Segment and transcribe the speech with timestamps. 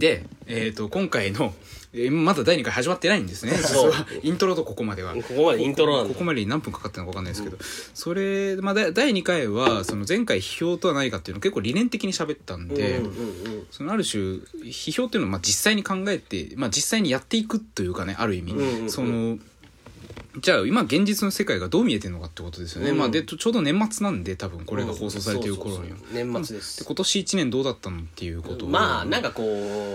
[0.00, 1.52] で、えー、と今回の、
[1.92, 3.52] えーまだ第2回始まってないんですね。
[3.52, 3.90] 実そう。
[3.90, 4.06] は。
[4.22, 5.14] イントロとここまでは。
[5.14, 6.14] ここまでイントロなんだ。
[6.14, 7.58] ここまでに何分かかったのか分かんないですけど、
[7.94, 13.22] それ、まあ、だ第2回はその前回批評とは何かっていうのを結構理念的に喋ったんで、うんうんう
[13.58, 14.22] んそのある種
[14.64, 18.90] 批評っていうのはまあ実際に考えて、まあ、実際にやっていくというかねある意味、うんうんうん。
[18.90, 19.38] その
[20.40, 22.98] じゃあ今現実の世界がどう見えてるのかってことですよね、うん。
[22.98, 26.78] まあ、でちょうど年末なんで多分これが放送されてる頃には、年末です。
[26.78, 28.68] で今年1年どうだったのっていうことを。
[28.68, 29.42] まあなんかこ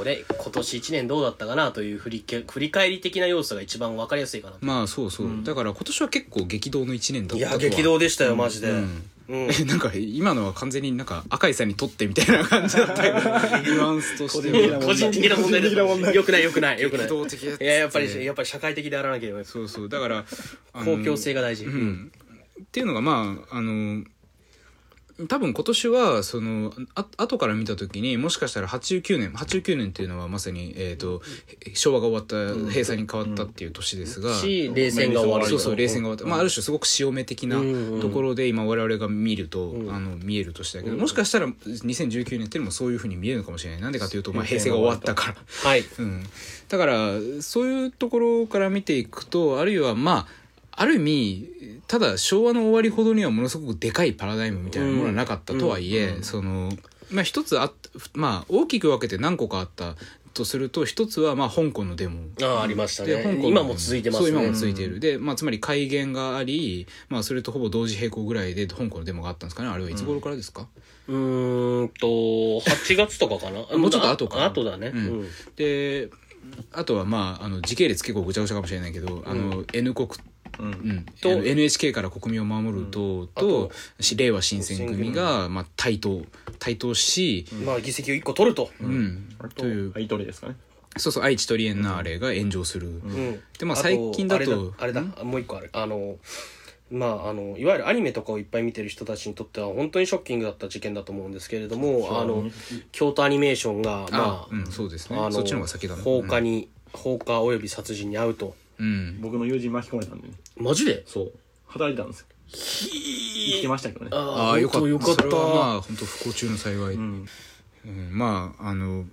[0.02, 9.50] うね今年1年どうだったかなという振りけ振り返り的な要素が一番分かりやすいかなまあそうそう、だから今年は結構激動の1年だったいや激動でしたよマジで、うんうん。
[9.50, 14.80] えなんか今のは完全になんか赤井さんにとってみたいな感じだったけどニュアンスとしては。
[14.80, 17.08] 個人的な問題ですよくないよくないよくない。
[17.08, 19.44] いややっぱりやっぱり社会的であらなければ。
[19.44, 19.90] そうそう。
[19.90, 20.26] だから
[20.74, 22.12] 公共性が大事、うん、
[22.62, 24.04] っていうのがまああの
[25.30, 31.22] 多分今年はそのあ後から見た時にもしかしたら89年89年っていうのはまさに、えー、と
[31.74, 35.46] 昭和が終わった閉鎖に変わったっていう年ですが、し冷戦が終わる。
[35.48, 43.82] そうそう冷戦が終わった、まあ、ある種すごく潮目的なうんところで今我々が見ると、あの見える年だけど、もしかしたら2019年っていうのもそういうふうに見えるのかもしれない。
[43.82, 45.36] なんでかというと、まあ、平成が終わったから。
[45.64, 45.84] はい。
[45.98, 46.24] うん、
[46.68, 50.45] だからそういうところから見ていくとあるいはまあ
[50.76, 56.72] ある意味ただ昭和の終わりほどにはものすごくでかいパラダイムみたいなものはなかったとはいえ、その
[57.12, 57.74] まあ一つあっ
[58.14, 59.96] まあ大きく分けて何個かあった
[60.36, 62.20] とすると一つはまあ香港のデモ。
[62.44, 63.16] ああありましたね。
[63.16, 64.30] で香今も続いてますね。
[64.32, 70.68] そう今も続いている、で、まあ、つまり改元があり、まあ、それとほぼ同時並行ぐらいで香港のデモがあったんですかねあれはいつ頃からですか、
[71.08, 73.60] うーんと8月とかかな。
[73.78, 74.44] もうちょっと後かな。
[74.44, 75.08] あ後だね、うん。
[75.08, 75.28] うん。
[75.56, 76.10] で
[76.74, 80.10] あとはまああの時系列結構ぐちゃぐちゃかもしれないけど、あの N 国
[80.60, 81.06] うん。
[81.22, 86.24] と NHK から国民を守る党と、し令和新選組が、まあ、台頭
[86.60, 89.30] 台頭し、まあ議席を1個取ると、うん。
[89.56, 89.92] という。
[89.94, 90.56] はいどれですかね。
[90.98, 93.40] そうそう愛知トリエンナーレが炎上する、うん。
[93.60, 95.70] でまあ最近だとあれだあれだもう一個ある。
[95.74, 96.18] あの
[96.92, 102.46] まああのいわゆるアニメとかをいっぱい見てる人たちにとっては本当にショッキングだった事件だと思うんですけれども、あの
[102.92, 105.18] 京都アニメーションがまあ、うん、そうですね。
[105.18, 106.04] あのそっちの方が先だな。
[106.04, 108.56] 放火に、放火および殺人に遭うと。
[108.80, 109.20] うん。
[109.22, 111.04] 僕の友人巻き込まれたんでねマジで？
[111.06, 111.32] そう。
[111.68, 112.28] 働いてたんですよ。
[112.48, 112.58] 生
[113.58, 114.12] きてましたけどね。
[114.14, 114.88] あああよかった。
[114.88, 115.24] よかった。
[115.24, 117.30] それはまあ本当不幸中の幸い、うん。
[117.86, 119.06] うんまああの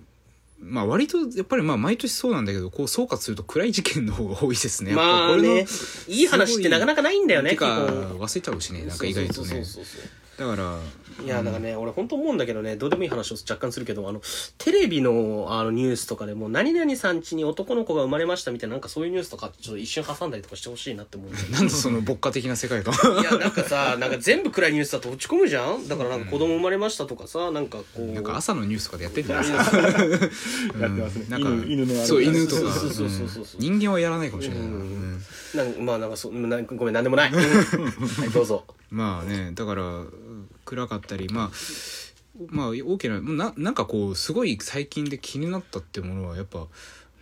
[0.59, 4.93] まあ割とやっぱりまあ毎年そうなんだけどこう総括すると暗い事件の方が多いですね。
[4.93, 5.65] まあこれのね
[6.07, 9.47] いい話ってなかなかないんだよねてか忘れちゃうしねなんか意外とね。
[9.47, 10.47] そうそうそうそう。
[10.49, 10.79] だから
[11.23, 14.21] いやだからね、俺本当思うんだけどねどうでもいい話を若干するけどあの
[14.57, 25.87] テレビのあのニュースとかでも何々さん家に男の子が生まれましたみたいななんかそういうニュースとかちょっと一瞬挟んだりとかしてほしいなって思う なんでその牧歌的な世界観いやなんかさなんか全部暗いニュースだと落ち込むじゃん？
[25.87, 28.05] だからなんか子供生まれましたとかさなんかこう。
[28.13, 31.25] なんか朝のニュースとかでやってんじゃないですかやってますね。
[31.29, 32.61] なんか犬犬のあれそう犬とか。
[32.73, 33.61] そうそうそうそうそう。
[33.61, 34.73] 人間はやらないかもしれないな、うん。
[34.73, 35.21] うん。
[35.53, 38.63] なんまあなんかそなごめんなんでもない、う んはいどうぞ。
[38.91, 40.03] まあねだから
[40.65, 41.51] 暗かったりまあ
[42.47, 46.67] まあ大きなななんかこうすごい最近で気になったってものはやっぱ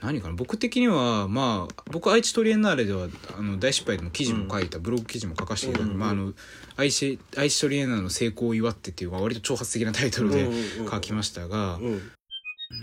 [0.02, 0.34] 何かな？
[0.34, 3.08] 僕的にはまあ僕愛知トリエンナーレでは
[3.38, 6.34] あの大失敗でも記事も書いた、ブログ記事も書かせていただいて、まあ、あの
[6.76, 12.12] 愛知愛知トリエンナーレの成功を祝ってっていう、まあ、割と挑発的なタイトルでうんうんうん書きましたが、うんまあ、うん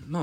[0.08, 0.22] ま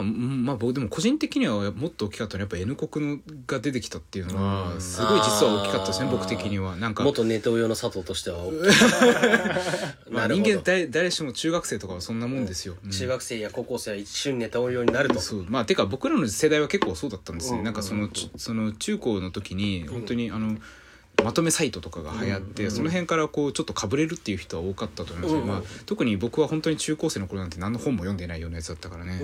[0.54, 6.76] あ僕でも個人的にはもっと大きかったのはやっぱ N 国のが出てきたっていうのはすごい実は大きかったですね僕的には。
[6.76, 7.04] なんか。
[7.04, 8.38] 元ネトウヨの佐藤としては
[10.10, 12.92] まあ、人間誰誰しも中学生とかはそんなもんですよ、うん。
[12.92, 15.20] 中学生や高校生は一瞬ネタをようになると。
[15.20, 15.46] そう。
[15.48, 17.64] まあてか僕らの世代は結構そうだったんですね、うん。
[17.64, 20.58] なんかそのちその中高の時に本当にあの
[21.24, 25.34] まとめサイトとかが流行って、その辺からこうちょっとかぶれるっていう人は多かったと思います。
[25.34, 25.48] けど、うん。
[25.48, 29.20] まあ、特に僕は本当に中高生の頃なんて何の本も読んでないようなやつだったからね、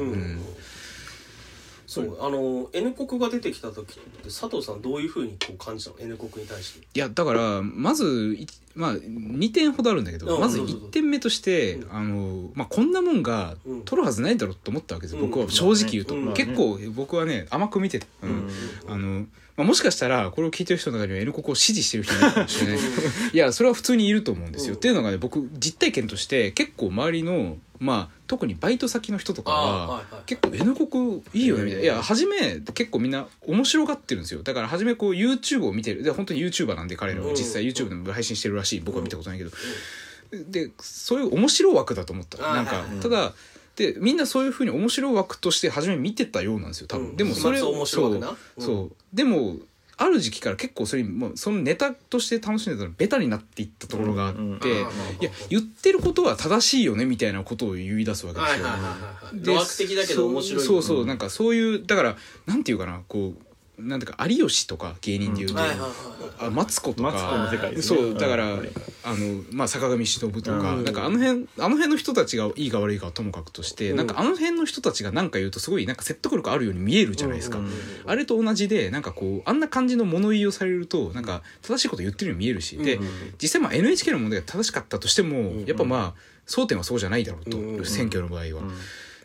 [1.86, 2.26] そう。
[2.26, 6.88] あの N 国が出てきた時って佐藤さんどういうふうにこう感じたの？N 国に対して。
[6.94, 10.82] いやだからまずいまあ2点ほどあるんだけど、うんまずどうぞどう。
[10.82, 11.92] ぞ1点目として、うん。
[11.92, 13.82] あのまあ、こんなもんがうん。
[13.84, 15.46] 取るはずないだろうと思ったわけですよ、僕うん。
[15.46, 18.50] は正直言うと、結構僕はね甘く見てた、うん。
[18.88, 19.26] あの
[19.58, 22.80] まあ、もしかしたらこれを聞いてる人の中には N 国を支持してる人いるかもしれない。
[23.34, 24.78] いやそれは普通にいると思うんですよ、うん。
[24.78, 31.84] っていうのがね僕実体験として結構周りのまあ特にバイト先の人とかは、結構 N 国いいよねみたいな。
[31.84, 34.42] いや、初め結構みんな面白がってるんですよ。
[34.42, 36.02] だから初めこう YouTube を見てる。
[36.02, 37.28] で、本当に YouTuber なんで彼らは。
[37.28, 37.36] うん。
[37.36, 38.80] 実際 YouTube でも配信してるらしい。
[38.80, 39.52] 僕は見たことないけど。
[40.50, 42.38] で、そういう面白枠だと思った。
[42.38, 43.34] なんかただ、
[43.76, 47.10] で、みんなそういうふうに面白枠として初め見てたようなんですよ、多分。
[47.10, 48.92] うんでもそれを、まあそうそう。
[49.14, 49.58] でも、
[49.98, 58.66] ある時期から結構それもうそのネタとして楽しんでたらベタになっていったところがあって、いや言ってることは正しいよねみたいなことを言い出すわけですよ。
[58.66, 62.18] はいはいはいはい的だけど面白いそうそうなんかそういうだから
[62.48, 63.51] なんていうかなこう
[63.88, 67.82] なんていうか有吉とか芸人でいうと、あマツコとマツコかの世界ね。
[67.82, 68.70] そうだから、うん
[69.04, 70.84] あのまあ坂上忍とか、うん。
[70.84, 73.98] なんかあの辺あの辺の人たちがいいか悪いかはともかくとして、うん。
[73.98, 77.70] なんかあの辺の人たちが何か言うとすごいなんか説得力あるように見えるじゃないですか、うん。
[78.06, 83.08] あれと同じでなんかこうあんな感じの物言いをされるとなんか正しいこと言ってるように見えるし、でうん。
[83.42, 85.66] 実際まあ NHK の問題が正しかったとしても、ん。
[85.66, 87.86] やっぱまあ争点はそうじゃないだろうと、うん。
[87.86, 88.46] 選挙の場合は。
[88.46, 88.72] うん。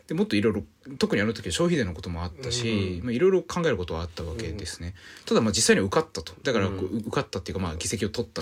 [0.07, 0.63] でもっといろいろ
[0.97, 4.95] 特にあの時は消費税のこともあったし、まあ、いろいろ考えることはあったわけですね、
[5.25, 6.33] ただまあ実際には受かったと。
[6.43, 8.41] だから受かったっていうかまあ議席を取った。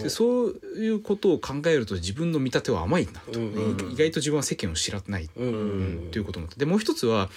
[0.00, 7.28] でそういうことを考えると自分の見立ては甘いなと、意外と自分は世間を知らない、うんということもあってでもう一つは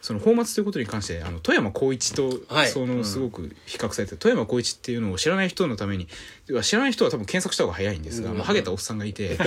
[0.00, 2.68] その放末ということに関してあの富山光一とはい。
[2.68, 6.08] そのすごく比較されて、富山光一っていうのを知らない人のために
[6.62, 9.38] 知らない人は多分検索した方が早いんですが、うんまあ、ハゲたおっさんがいて。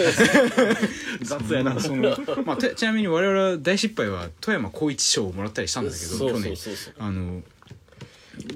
[1.21, 1.79] 雑やな。
[1.79, 6.55] その、まあ、てちなみに我々は大失敗は富山光一賞をもらったりしたんだけど去年。
[6.99, 7.41] あの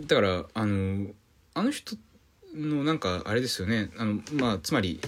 [0.06, 1.08] だからあの
[1.56, 1.96] あの人
[2.54, 3.90] のなんかあれですよね。
[3.98, 5.00] あの、まあ、つまり、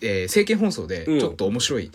[0.00, 1.18] えー政見放送でうん。
[1.18, 1.90] ちょっと面白い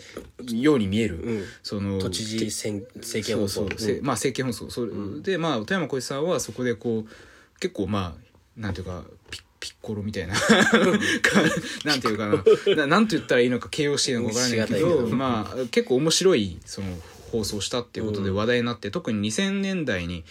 [0.52, 1.44] ように見える、うん。
[1.62, 3.62] その都知事選政見放送。
[4.02, 4.70] まあ政見放送。
[4.70, 4.92] それ
[5.22, 10.34] でまあ富山浩一さんはそこでこう結構まあなんていうかピッピッコロみたいな。
[11.86, 12.76] なんていうかな。
[12.76, 15.06] ななんて言ったらいいのか形容していいのか分からないけど。
[15.06, 16.88] まあ結構面白いその
[17.30, 20.24] 放送したっていうことで話題になって、特に2000年代に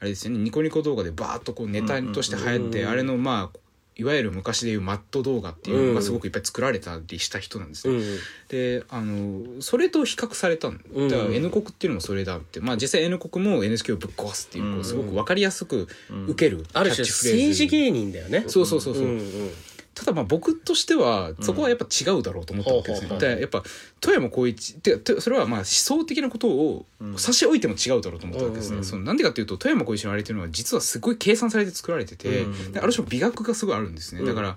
[0.00, 2.88] あれですよねニコニコ動画でバーッとこうネタとして流行って、うん。
[2.90, 3.58] あれのまあ
[3.98, 5.94] いわゆる昔でいうマット動画っていうのうん。
[5.94, 7.94] がすごくいっぱい作られたりした人なんですね。
[7.94, 8.18] うん。
[8.48, 11.08] であのそれと比較されたんうん。
[11.08, 12.60] だから N 国っていうのもそれだって。
[12.60, 14.84] まあ実際 N 国も NHK をぶっ壊すっていうこううん。
[14.84, 15.88] すごく分かりやすく
[16.28, 17.48] 受けるキャッある種チフレーズ。
[17.48, 18.44] 政治芸人だよね。
[18.48, 19.50] そうそうそうそう、んん
[19.96, 23.62] ただまあ僕としてはそこはやっぱ違うだろうと思ったわけですね、うんだからやっぱ
[24.00, 26.84] 富山光一っててそれはまあ思想的なことを
[27.16, 32.44] 差し置いても違うだろうと思ったわけですね、うんそのなんでかっていうと富山光一のあれっていうのは実はすごい計算されて作られてて、
[32.80, 34.56] ある種の美学がすごいあるんですね、だから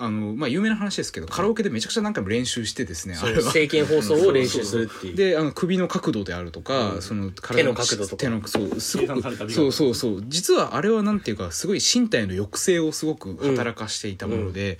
[0.00, 3.42] あのまあ有名な話ですけどカラオケでめちゃくちゃ何回も練習してですねあれは。
[3.44, 5.16] 政見放送を練習するっていう。
[5.16, 8.16] であの首の角度であるとか、その体手の角度とか。
[8.16, 10.24] 手のそうすごくそうそうそう。
[10.26, 14.78] 実はあれはなんていうかすごい身体の抑制をすごく働かしていたもので、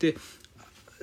[0.00, 0.16] で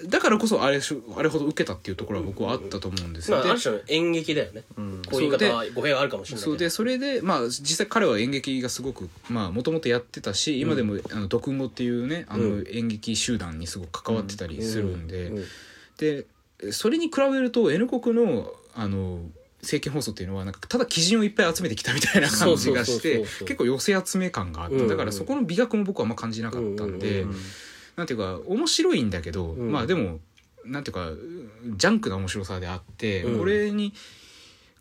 [0.08, 4.64] だからこそあれしあれほど受けたっていうところは僕はあったと思うんですよ、でまあある種の演劇だよね。
[5.10, 12.64] こういう言い方は語弊があるかもしれないそうでそれでまあ実際彼は演劇がすごくまあもともとやってたし今でも、あの独語っていうねあのうん。
[12.72, 15.46] 演劇集団にすごく関わってたりするんで、うん。
[15.98, 16.26] で
[16.72, 19.20] それに比べると N 国のあの
[19.62, 27.36] 政見放送っていうのはなんかただ基準をいっぱい集めてきたみたいな感じがして結構寄せ集め感があって、うんだからそこの美学も僕はあんま感じなかったんで、うんうん
[27.96, 29.72] なんていうか面白いんだけど、ん。
[29.72, 30.20] まあでも
[30.66, 31.12] なんていうか
[31.76, 33.40] ジャンクな面白さであって、うん。
[33.40, 33.94] これに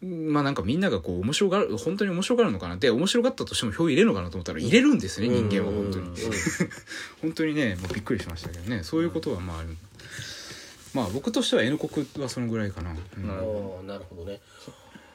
[0.03, 2.75] まあなんかみんながこう面白がる本当に面白がるのかな？
[2.75, 6.11] って面白がったとしても票入れるのかなと思ったら入れるんですね、人間は本当に、
[7.23, 8.83] 本当にねもうびっくりしましたけどね。
[8.83, 9.69] そういうことはまあある。
[10.93, 13.29] まあ僕としては N 国はそのぐらいかな、うん。
[13.29, 14.41] なるほああなるほどね。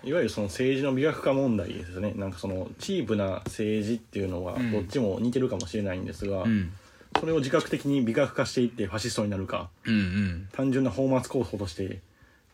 [0.04, 2.14] いわゆるその政治の美学化問題ですね。
[2.16, 4.72] なんかそのチープな政治っていうのはうん。
[4.72, 6.72] どっちも似てるかもしれないんですが、うん
[7.20, 9.70] それを自覚的に美学化していってファシストになるか。
[9.86, 10.50] うんうん。
[10.52, 12.00] 単純な放末候補として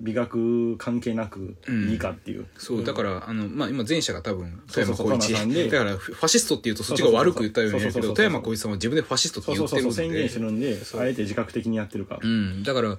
[0.01, 1.55] 美学関係なく
[1.89, 5.65] いいかっていう、そうだからあの、まあ、今前者が多分富山光富山さんで。
[5.65, 9.89] 一だからファシストっていうとそっちが悪く言ったように言うけど富山光一さんは自分でファシストって言ってるんで。
[9.89, 12.97] そうそう宣言してるんであえて自覚的にやってるか、うん、だから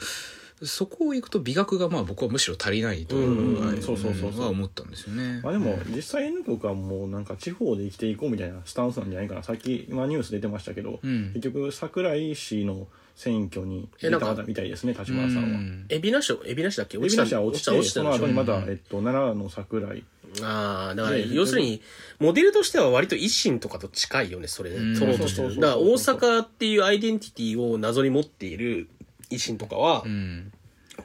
[0.66, 4.40] そこをいくと美学がまあ僕はむしろ足りないと、うんはいそうそうそうそう。
[4.42, 5.40] は思ったんですよね。
[5.42, 9.42] まあでも実際 N 国はもうなんか地方で生きていこうみたいなスタンスなんじゃないかな。
[9.42, 11.32] さっき今ニュース出てましたけど、うん。
[11.34, 15.48] 結局桜井市の選挙に出えなんかた方みたいですね立花さんは。
[15.48, 15.86] うん。
[15.88, 16.98] 海老名市海老名市だっけ？
[16.98, 18.70] エビナシは落ちて落ちたその後にまた、うん。
[18.70, 20.02] えっと、奈良の桜井。
[20.42, 21.80] ああだからで要するに
[22.18, 24.94] モデルとしては割と維新とかと近いよねそれうん。
[24.98, 28.88] 取ろうとしてそうそうそうそうるだから大阪っていうアイデンティティを謎に持っている
[29.34, 30.52] 維新とかは、うん。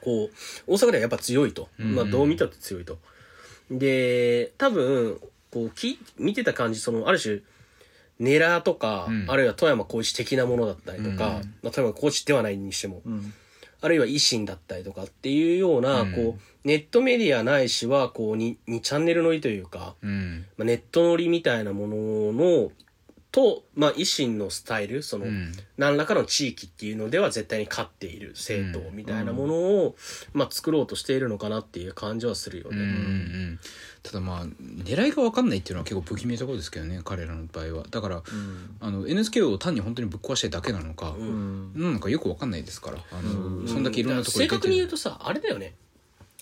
[0.00, 0.30] こ
[0.66, 2.98] う大阪ではやっぱ強いと、うんまあどう見たって強いと。
[3.70, 5.20] で多分
[5.50, 7.40] こうき見てた感じそのある種
[8.20, 9.24] ネラーとか、うん。
[9.28, 11.54] あるいは富山光一的なものだったりとか、うん。
[11.62, 13.32] まあ、富山光一ではないにしても、うん。
[13.80, 16.12] あるいは維新だったりとかっていうような、うん。
[16.12, 20.44] こうネットメディアないしはこう 2, 2チャンネル乗りというか、うん。
[20.58, 21.96] まあ、ネット乗りみたいなもの
[22.34, 22.72] の
[23.32, 25.52] と、まあ、維新のスタイルその、うん。
[25.76, 29.96] 何らかの地域っていうのでは絶対に勝っている政党みたいなものを、
[30.32, 32.92] まあ、作ろうとしているのかなっていう感じはするようんうんうね。
[33.52, 33.60] ん。
[34.02, 37.84] ただまあ狙いが分かんないっていうのは結構不気味なところですけどね彼らの場合は。
[37.90, 38.22] だから
[38.80, 41.72] あの NHK を単に本当にぶっ壊したいだけなのか、うん。
[41.74, 42.98] なんかよく分かんないですから。
[43.12, 43.68] あの、うん。
[43.68, 45.74] そんだけいろんなところ正確に言うととさあれだよね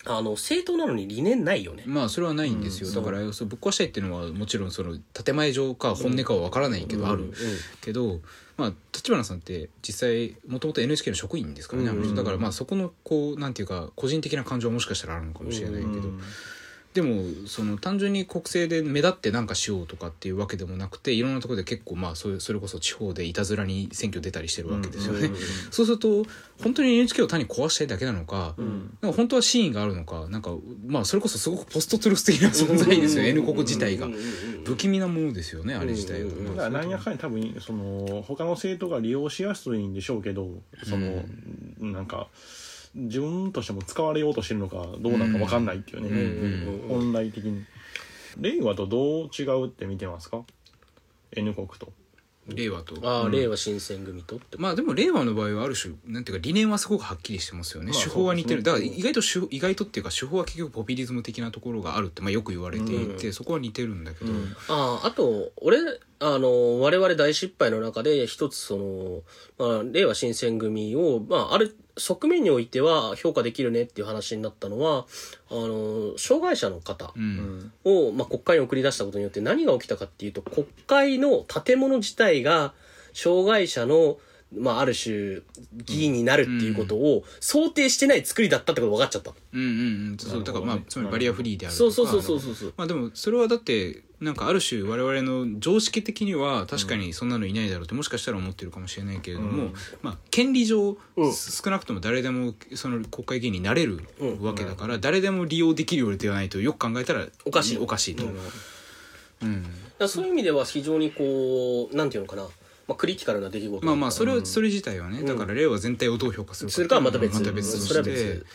[0.06, 1.82] あの正当なのに理念ないよね。
[1.86, 2.94] まあそれはないんですよ、うん。
[2.94, 3.48] だからそう。
[3.48, 7.34] ぶっ壊したいっていうのはもちろんその建前上か本音かは分からないけどある、うんうん。
[7.80, 8.20] けど
[8.56, 16.20] まあ立花さんって実際もともと NHK の職員ですからね、あのだからまあそこのこうなんていうか個人的な感情はもしかしたらあるのかもしれないけど、うん
[16.94, 25.26] でもその単純に国政で目立って何かしようとかっていうわけでもなくていろんなところで結構まあそれそれこそ地方でいたずらに選挙出たりしてるわけですよね。
[25.26, 25.34] うん。
[25.34, 25.40] う ん
[25.70, 26.26] そうすると
[26.62, 28.96] 本当に NHK を単に壊したいだけなのか,、ん。
[29.00, 34.06] なんか本当は真意があるのかなんかまあそれこそすごくポストトゥルス的な存在ですよ N 国自体が。
[34.06, 34.12] うん。
[34.14, 36.46] うんうんうん不気味なものですよねあれ自体うんうん。
[36.48, 36.64] うんが。
[36.64, 41.24] だからなんやかんや多分その他の政党が利用しやすいんでしょうけどその、
[41.80, 42.28] なんか
[42.98, 47.12] 自分としても使われようとしてるのかどうなのか分かんないっていうね、うんうんうん。
[47.12, 47.64] 本来的に。
[48.38, 50.42] 令和とどう違うって見てますか
[51.32, 51.92] ？N 国と。
[52.48, 54.36] 令和とああ、令和新選組と？
[54.36, 64.56] ってまあでも令和の場合はある種なんていうか理念はすごくはっきりしてますよね、まあ手法は似てる、だから意外と手意外とっていうか手法は結局ポピュリズム的なところがあるって、まあ、よく言われていて、そこは似てるんだけど、うん。
[64.68, 65.76] あああと俺
[66.20, 69.20] あの我々大失敗の中で一つその、
[69.58, 75.06] まあ、令和新選組を、まあ、ある側面においては評価できるねっていう話になったのは
[75.50, 77.72] あの障害者の方うん。
[77.84, 82.72] を、まあ、国会に送り出したことによって何が起きたかっていうと国会の建物自体が
[83.12, 84.18] 障害者の
[84.56, 85.40] まあ、ある種
[85.84, 89.34] 議員になるっていうことを想定してない作りだったってことが分かっちゃった。
[89.52, 89.70] うんうんう
[90.14, 90.16] ん。
[90.18, 91.92] そうだからまあつまりバリアフリーであるとか。
[91.92, 92.74] そうそうそうそうそうそう。
[92.76, 99.74] まあでもそれはだってなんかある種我々の常識的には確かにそんなのいないだろうってもしかしたら思ってるかもしれないけれども、うん。
[100.00, 101.32] まあ権利上、うん。
[101.34, 104.00] 少なくとも誰でもその国会議員になれる
[104.40, 107.78] わけだから、誰でも利用できるようではないとよく考えたらおかしい。
[107.78, 108.24] おかしいと。
[109.42, 109.66] うん。
[109.98, 112.46] だそういう意味では非常にこう、なんていうのかな、
[112.88, 113.86] まあ、クリティカルな出来事。
[113.86, 117.38] まあまあそれはそれ自体はね、だから令和全体をどう評価するかするかはまた別。
[117.38, 118.46] また別とそれはして別、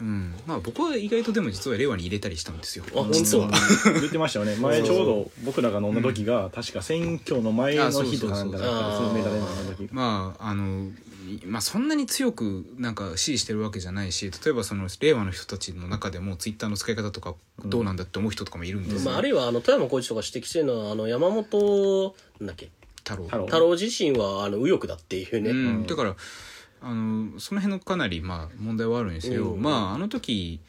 [0.00, 2.84] うん、まあ僕は意外とでも実は令和に入れたりしたんですよ。
[2.94, 3.48] あ実は。
[3.48, 4.54] 本言ってましたよね。
[4.62, 9.46] 前ちょうど僕らが飲んだ時が、確か選挙の前の日とかなんかだったらあそのメダルの
[9.76, 9.88] 時。
[9.92, 10.90] まああの
[11.28, 22.70] いまあそんなに強くなんか支持してるわけじゃないし例えばその令和の人たちの中でもツイッターの使い方とかどうなんだって思う人とかもいるんですよ、まあ、あるいはあの富山浩一とか指摘してるのはあの山本なんだっけ？
[23.06, 23.24] 太郎。
[23.24, 23.46] 太郎。
[23.46, 26.16] 太郎自身はあの右翼だっていうね、うん、だから
[26.82, 29.62] あのその辺のかなりまあ問題はあるんですけど、うん。
[29.62, 30.60] まああの時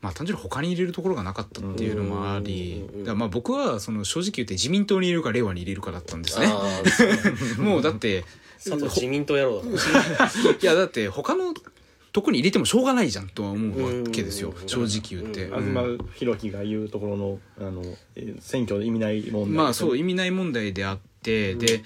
[0.00, 3.04] まあ単純に他に入れるところがなかったっていうのもあり、うん。
[3.04, 6.46] だまあ僕はその正直言って自民党に入れるか令和に入れるかだったんですね。
[6.46, 6.62] あ
[7.58, 8.24] あ もうだって
[8.60, 9.68] 自民党野郎だ
[10.60, 11.54] いやだって他の
[12.12, 14.68] とこに入れてもしょうがないじゃんとは思うわけですようん。
[14.68, 15.46] 正直言って。
[15.46, 15.98] うん。
[16.14, 17.82] 東博樹が言うところのあの
[18.14, 21.82] えー選挙で意味ない問題まあそう意味ない問題であって、で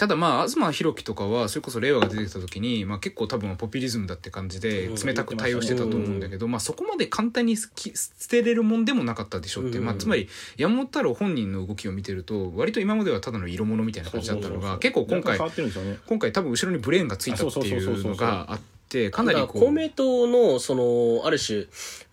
[0.00, 18.79] ただまあ東博樹とかはそれこそ令和が出てきた時に、まあ、結構多分ポピュリズムだって感じでうん冷たく対応してたと思うんだけど、まあ、そこまで簡単にすき捨てれるもんでもなかったでしょって、うんまあ、つまり山本太郎本人の動きを見てると割と今まではただの色物みたいな感じだったのが結構今回今回多分後ろにブレーンがついたっていうのがあって
[19.10, 21.66] かなり公明党のそのある種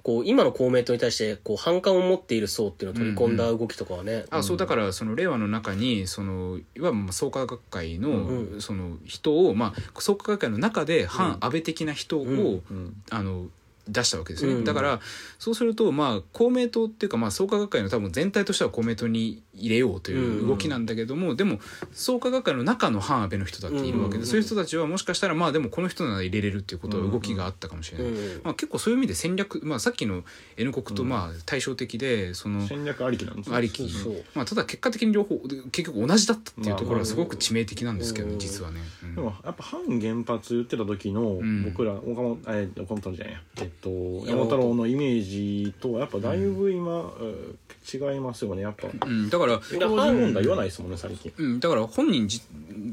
[0.04, 12.38] こう今の公明党に対してこう反感を持っている層っていうのを取り込んだ動きとかはね、あそうだからその令和の中にそのいわば創価学会のうんその人をまあ創価学会の中で反安倍的な人を、うん
[12.70, 13.04] うん。
[13.10, 13.48] あの
[13.90, 14.64] 出したわけですね、うん。
[14.64, 15.00] だから
[15.40, 21.60] そうするとまあ公明党っていうかまあ創価学会の多分全体としては公明党に入れようという動きなんだけども、でも
[21.92, 24.26] 創価学会の中の反安倍の人だっているわけで、うん。
[24.26, 28.08] そういう人たちはもしかしたらまあでもこの人なら入れれるっていうことは動きがあったかもしれない。
[28.08, 28.42] うん。
[28.44, 30.24] まあ、結構そういう意味で戦略、まあ、さっきの
[30.58, 33.90] N 国とまあ対照的でその戦略ありきなんですよありき。
[33.90, 35.38] そうそうまあ、ただ結果的に両方
[35.72, 38.40] 結局同じだったっていうところはすごく致命的なんですけど、うん。
[38.40, 38.82] 実はね。
[39.04, 39.16] うん。
[39.16, 41.64] でもやっぱ反原発言ってた時のん。
[41.64, 43.42] 僕ら岡本えー岡本じゃないや。
[43.58, 47.56] えっと本山太郎のイメージとはやっぱだいぶ今、えー
[47.88, 48.90] 違いますよねやっぱ。
[49.06, 52.42] うん、だから、エコロジー問題言わないですもんね最近うん、だから本人じ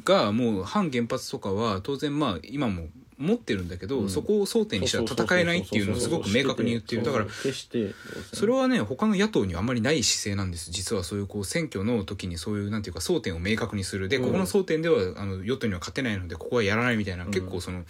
[0.04, 2.86] がもう反原発とかは当然まあ今も
[3.18, 4.10] 持ってるんだけど、うん。
[4.10, 7.02] そこを争点にしては戦えないっていうのをすごく明確に言ってる。
[7.02, 7.94] だから決して
[8.32, 10.70] それはね他の野党にはあんまりない姿勢なんです。
[10.70, 14.08] 実はそういうこう選挙の時にそういうなんていうか争点を明確にする。
[14.08, 14.24] で、うん。
[14.24, 17.84] ここの争点ではあの与党には勝てないのでここはやらないみたいな、結構その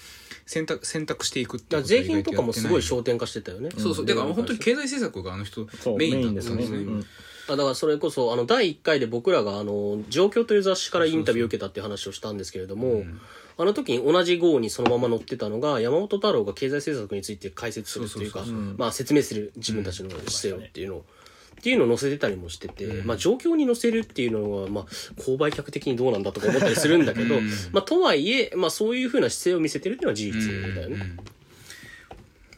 [0.46, 4.06] 選択選択していくってだから税金とかもすごい焦点化してたよね、そうそう。
[4.06, 6.78] だから本当に経済政策があの人そうメインだったんですね。
[6.78, 7.06] うん。
[7.46, 13.04] あだからそれこそあの第1回で僕らがあの「状況」という雑誌からインタビューを受けたっていう話をしたんですけれども、
[13.56, 18.44] あの時に同じ号にそのまま載ってたのが、山本太郎が経済政策について解説するっていうか
[18.76, 24.84] まあ説明する自分たちの姿勢をっていうのを、っていうのを載せてたりもしてて、まあ状況に載せるっていうのは、まあ、
[25.20, 27.36] 購買客的にどうなんだとか思ったりするんだけど、
[27.72, 31.16] まあとはいえ、まあそういうふうな姿勢を見せてるっていうのは事実だよね。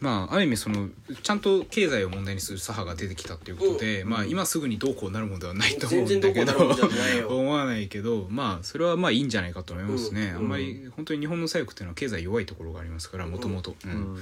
[0.06, 0.88] まあある意味その
[1.24, 13.74] ちゃんと経済を問題にする左派が出てきたっていうことで、まあ今すぐにどうこうなるものではないと思うんだけど思わないけどまあそれはまあいいんじゃないかと思いますね、あんまり本当に日本の左翼っていうのは経済弱いところがありますからもともと。
[13.84, 14.16] うん。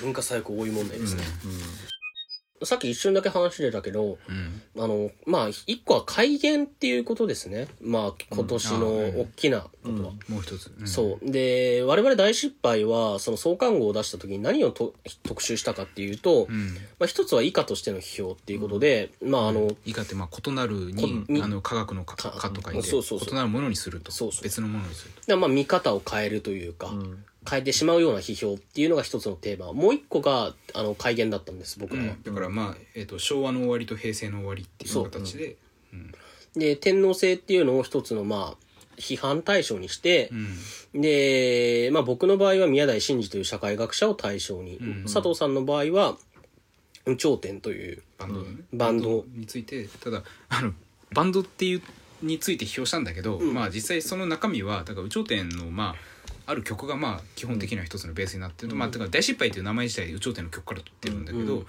[0.00, 1.22] 文化左翼多い問題ですね。
[2.62, 7.68] さっき一瞬だけ話してたけど、うんあの、まあ、一個は改元っていうことですね。
[7.80, 10.12] まあ、今年の大きなことは。
[10.28, 10.86] もう一つ、うん。
[10.86, 11.30] そう。
[11.30, 16.74] で、我々大失敗は、その創刊号を出した時に何をと特集したかっていうと、うん。
[16.98, 23.28] まあ、一つは以下としての批評っていうことで、まあ、あの、以下ってまあ異なるにあの科学の科と書いてそうそうそう。
[23.30, 24.12] 異なるものにすると。
[24.12, 24.42] そうそう。
[24.44, 25.26] 別のものにすると。
[25.26, 26.92] でまあ、見方を変えるというか、
[27.48, 29.72] 変えてしまうような批評っていうのが一つのテーマ。
[29.72, 32.14] もう一個が、あの、改元だったんです、僕らは。
[32.22, 35.56] だからまあ、えー、と昭和の終わりと平成の終わりっていう形で
[36.54, 40.30] で、天皇制っていうのを一つの、まあ、批判対象にして、
[40.94, 46.18] で、まあ僕の場合は宮台真司という社会学者を対象に、佐藤さんの場合は、
[47.16, 49.24] 頂点という、バンドのね、バンド。
[49.34, 50.72] についてただあの
[51.14, 51.82] バンドっていう
[52.22, 56.09] について批評したんだけど、まあ実際その中身はだから有頂天のまあ
[56.50, 61.64] ある曲がまあ基本的には一つのベースになってると、まあだから大失敗っていう名前自体有頂天の曲から取ってるんだけど、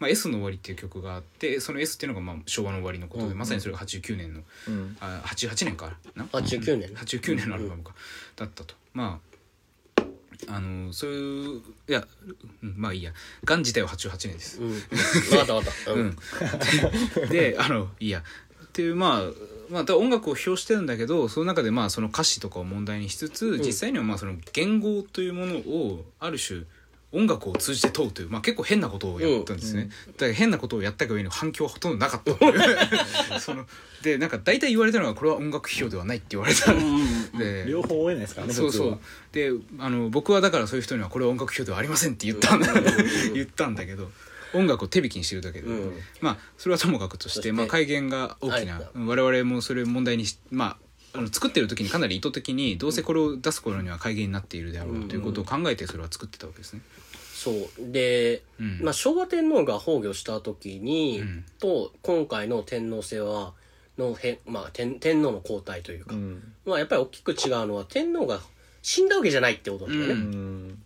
[0.00, 4.40] まあ、S の終わりっていう曲があってその S っていうのがまあ昭和の終わりのことで、まさにそれが89年の、
[5.00, 6.88] あ88年かな？89年。
[6.90, 7.48] 89年。
[7.48, 7.94] のアルバムか、
[8.34, 8.74] だったと。
[8.92, 9.34] まあ
[10.48, 12.06] あのそういういや、
[12.62, 13.12] うんまあいいや
[13.44, 14.72] 「がん自体は88年です、うん。
[14.72, 14.76] わ
[15.38, 15.92] かったわかった。
[15.92, 16.16] うん。
[17.30, 18.22] であのいいや。
[18.64, 26.62] っていうまあまあ、音楽を評してるんだけどその中でまあその歌詞とかを問題にしつつ、実際にはまあその言語というものをある種
[27.14, 32.34] 音楽を通じて問うという、まあ、結構変なことをやったんですね、だから変なことをやったがゆえに反響はほとんどなかった
[33.40, 33.66] その
[34.02, 36.74] でなんか大体言われたのがこれは音楽批評ではないって言われた。
[37.38, 38.98] で両方追えないですからねそうそう。
[39.32, 42.74] であの僕はだからそういう人にはこれは音楽評ではありませんって言ったんだ。
[43.32, 44.10] 言ったんだけど
[44.54, 45.92] 音楽を手引きにしてるだけで、うん。
[46.20, 48.84] まあそれはともかくとしてまあ、改元が大きな、はい。
[48.94, 50.76] 我々もそれを問題にしま
[51.12, 56.80] ああの作ってる時にかなり意図的にどうせこれを出す頃には改元になっているであろうということを考えてそれは作ってたわけですね。
[57.44, 57.92] そう。
[57.92, 58.80] で、うん。
[58.82, 61.44] まあ昭和天皇が崩御した時に、ん。
[61.60, 63.52] と、今回の天皇制は、
[63.98, 66.42] のへ、まあ天、天皇の交代というか、うん。
[66.64, 68.40] まあやっぱり大きく違うのは天皇が
[68.82, 70.14] 死んだわけじゃないってことなんだよね。
[70.14, 70.82] うんうん。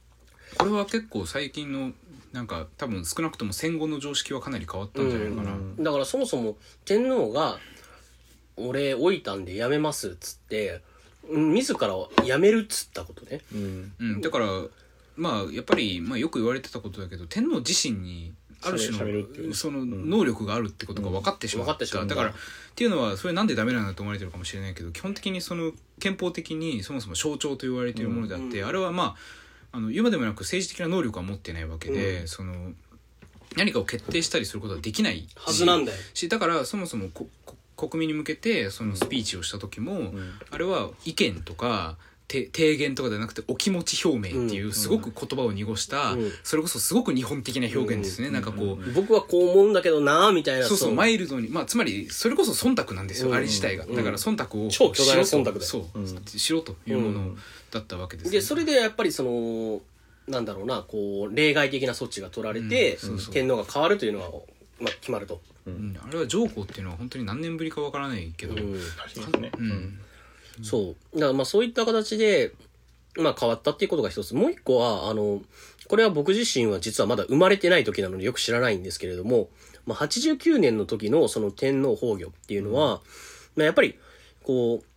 [0.58, 1.92] これは結構最近の
[2.32, 5.52] なんか多分少なくとも戦後の常識はかなり変わったんじゃないかな。
[5.52, 7.58] うんだからそもそも天皇が
[8.56, 10.82] 「俺老いたんで辞めます」っつって
[11.28, 11.88] うん自ら
[12.24, 13.40] 辞めるっつったことね。
[13.54, 13.92] うん。
[13.98, 14.46] うん、だから
[15.16, 19.48] まあやっぱり、まあ、よく言われてたことだけど天皇自身にある種しゃべるっていう。
[19.48, 22.16] のその能力があるってことが分かってしまった,、分かってしまっただ。
[22.16, 22.34] からっ
[22.74, 29.16] ていうのはそれなんでダメなんだと思われてるかもしれないけど基本的にその憲法的にそもそも象徴と言われているものであって、あれはまあ
[29.72, 32.72] あの言うまでもなく政治的な能力は持ってないわけで、その
[33.56, 35.98] 何かを決定したりすることはできないしはずなんだよ。
[36.14, 37.56] しだからそもそもここ
[37.88, 40.12] 国民に向けてそのスピーチをした時も、
[40.50, 46.30] あれは意見とかて提言とかではなくてお気持ち表明っていうすごく言葉を濁した、うん。
[46.42, 50.76] それこそすごく日本的な表現ですね、なんかこう、僕はこう思うんだけどなみたいなそう。
[50.76, 50.90] そう。
[50.90, 53.34] のマイルドにまあつまりそれこそ忖度なんですよ、うん。
[53.34, 53.86] あれ自体が。
[53.86, 57.36] だから忖度を超巨大な忖度そう、しろというもの
[57.70, 58.32] だったわけです、ね。
[58.32, 59.80] でそれでやっぱりその
[60.28, 62.98] なんだろうなこう例外的な措置が取られて、うん。
[62.98, 63.32] そうそう。
[63.32, 64.28] 天皇が変わるというのが、
[64.80, 65.98] まあ、決まると、うん。
[65.98, 68.74] あれは上皇っていうのは本当に何年ぶりかわからないけど、うん。
[69.40, 69.50] ね。
[69.58, 69.98] うん
[70.62, 71.14] そう。
[71.14, 72.52] だからまあそういった形で、
[73.16, 74.34] まあ、変わったっていうことが一つ。
[74.34, 75.40] もう一個はあの
[75.88, 79.48] これは僕自身は実はまだ生まれてない時なのでよく知らないんですけれども、
[79.86, 83.00] まあ、89年の時のその天皇崩御っていうのは、
[83.56, 83.98] まあ、やっぱり
[84.44, 84.88] こう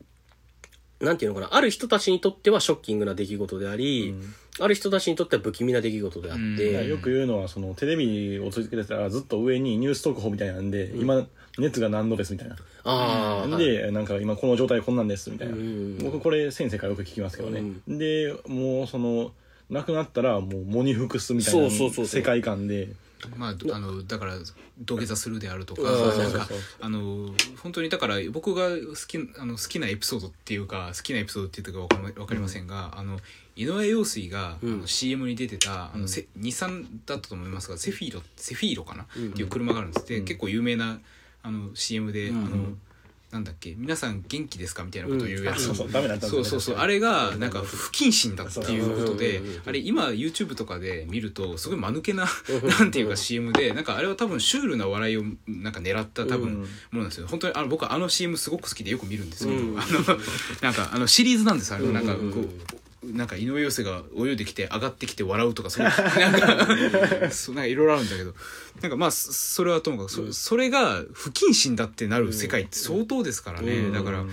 [1.05, 4.13] なんていうのかなある人たちにとってはショッキングな出来事であり、
[4.59, 11.25] ある人たちにとっては不気味な出来事であって、よく言うのはそのテレビを続けてたらずっと上にニュース特報みたいなんで、今
[11.57, 13.65] 熱が何度ですみたいな、ああ、はい。
[13.65, 19.31] でなんか今この状態こんなんですみたいな、ん僕これ先生からよく聞きますけどね、でもうその
[19.69, 22.05] 亡くなったらもう喪に服すみたいなそうそうそうそう。
[22.07, 22.89] 世界観で。
[23.37, 24.33] まあ、あのだから
[24.79, 26.17] 土下座するであるとかうん。
[26.17, 26.57] なんかそうそう。
[26.81, 27.29] あの
[27.61, 28.75] 本当にだから僕が好
[29.07, 33.19] きあの好きなエピソードっていうか好きなエピソードっていうかわかりわかりませんが、あの
[33.55, 40.07] 井上陽水が、あの CM に出てたあの、せ日産だったと思いますがセフィーロセフィーロかな、っていう車があるんです。
[40.07, 40.99] で、結構有名な
[41.43, 42.73] あの CM で、あの
[43.31, 46.75] なんだっけ皆さん元気ですかみたいなことを言うやつ、うんそうそうそう。
[46.75, 52.27] あれがなんか不謹慎だっていうことであれ今 YouTube とかで見るとすごい間抜けな
[52.79, 57.27] なんていうか CM でなんかあれは多分シュールな笑いをなんか狙った多分うんものなんですよ。
[57.27, 60.19] 本当にあの僕はあの CM すごく好きでよく見るんですけど、うんあの
[60.61, 62.49] なんかあのシリーズなんですあれなんかこうんうんうんう
[63.03, 68.35] なんか井上陽水が泳いできて上がってきて笑うとかそうなんかそう なんかいろいろあるんだけど。
[68.81, 73.93] なんかまあそそれはともかくそそれが不謹慎だってなる世界って相当ですからね、うん。
[73.93, 74.25] だから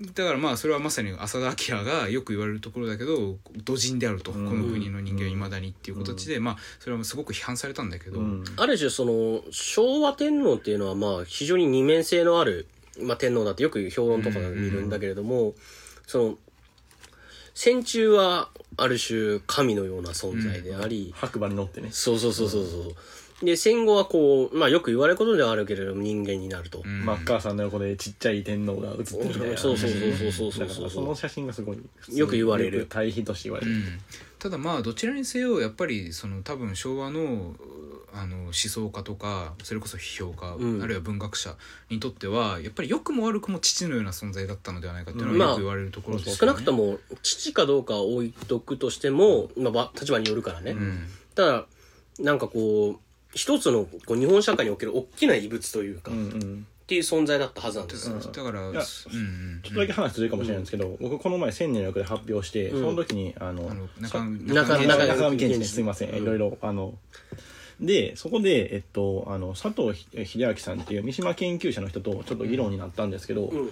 [0.00, 4.48] だからまあそれはまさに浅田明がよく言われるところだけど土人であると、うん。
[4.48, 8.44] この国の人間はいまだにっていう形で、まあそれはすごく批判されたんだけど、うん。
[8.56, 12.66] ある種その昭和天皇っていうのはまあ非常に二面性のある、
[13.00, 15.54] まあ、天皇だってよく評論とかで見るんだけれども、
[16.06, 16.38] その
[17.56, 21.88] 戦中はある種神のような存在であり、白馬に乗ってね。
[21.90, 23.44] そうそうそうそうそう。
[23.44, 27.06] で戦後はこうまあよく言われることではあるけれども人間になると、うん。
[27.06, 29.56] マッカーサーの横でちっちゃい天皇が写ってるみたいな。
[29.56, 30.00] そうそうそう
[30.32, 31.78] そうそうそうその写真がすごい
[32.12, 32.86] よく言われる。
[32.90, 33.84] 対比として言われる、うん。
[34.38, 37.54] ただまあどちらにせよやっぱりその多分昭和の
[38.16, 40.82] あの思想家とかそれこそ批評家、うん。
[40.82, 41.54] あるいは文学者
[41.90, 51.06] にとってはやっぱり良くも悪くも父のような存在だったのではないかっていうのうんはよく言われるところですよね、少なくとも父かどうかは置いとくとしても、まあば、立場によるからね、うん。
[51.34, 51.66] ただ
[52.18, 53.00] なんかこう
[53.34, 56.66] 一つのこう日本社会における大きな異物というか、っうんうん。
[56.86, 58.20] ていう存在だったはずなんです、うん。
[58.20, 59.60] だから、うんいやうん。
[59.62, 62.80] ちょっとだけ話するかもしれないんですけど、僕この前千年の役で発表して、うん。
[62.80, 66.22] その時にあのあのさ中中中中中上健二健二ですいません、うん。
[66.22, 66.94] いろいろあの
[67.80, 73.70] でそこで、えっと、あの佐藤秀明さんっていう三島研究者の人とちょっと議論になったんですけど、うん。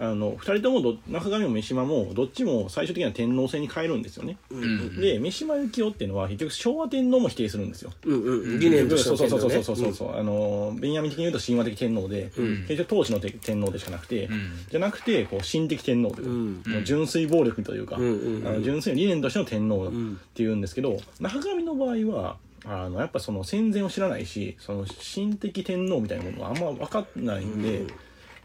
[0.00, 4.62] あの2人ともど中上も三島もどっちも最終的には天皇制に変えるんですよね、うん。
[4.62, 5.00] うん。
[5.00, 7.92] で三島由紀夫っていうのは結局昭和天皇も否定するんですよ。
[8.04, 12.56] うんうん理念としてそうそうそうそうそうそう、あのベンヤミン的に言うと神話的天皇で、うん。
[12.68, 14.50] 結局当時のて天皇でしかなくて、うん。
[14.70, 18.46] じゃなくてこう神的天皇というか、純粋暴力というか、うんうんうん。
[18.46, 22.36] あの純粋な理念としての天皇っんていうんですけど、中上の場合は
[22.68, 27.86] あのやっぱその戦前を知らないしその神的天皇みたいなものがあんま分かんないんで、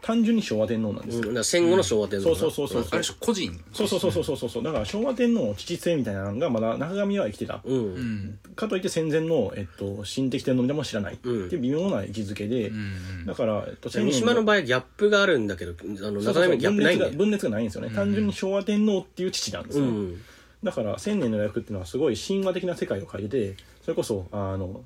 [0.04, 1.44] 単純に昭和天皇なんですよ、うん。
[1.44, 3.58] 戦後の昭和天皇そうそうそうそうある種個人。
[3.72, 4.62] そうそうそうそうそうそう。
[4.62, 11.14] だから昭和天皇の父性みたいなのがまだ中上は生きてた、うん、うんかといって戦前の、えっと、神的天皇みたいなのも知らない。
[11.14, 11.50] ってうん。
[11.50, 16.44] いう微妙な位置づけで、うんだから、えっと、三島の場合ギャップがあるんだけどあのそうそうそう。
[16.44, 20.22] 中上はギャッ分裂がプないんだよ分裂がないんですよね、単純に昭和天皇っていう父なんですよ、うん
[20.64, 24.80] だから千年の役っていうのはすごい神話的な世界を書いてそれこそあの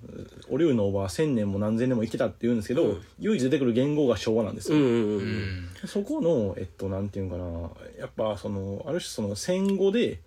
[0.50, 3.02] お龍のおは千年も何千年も生きてたって言うんですけど、うん。
[3.20, 5.22] 唯一出てくる言語が昭和なんですよ、うんうんうんううん。
[5.22, 8.00] んそこのえっとなんていうのかな。
[8.00, 10.18] やっぱそのある種その戦後で、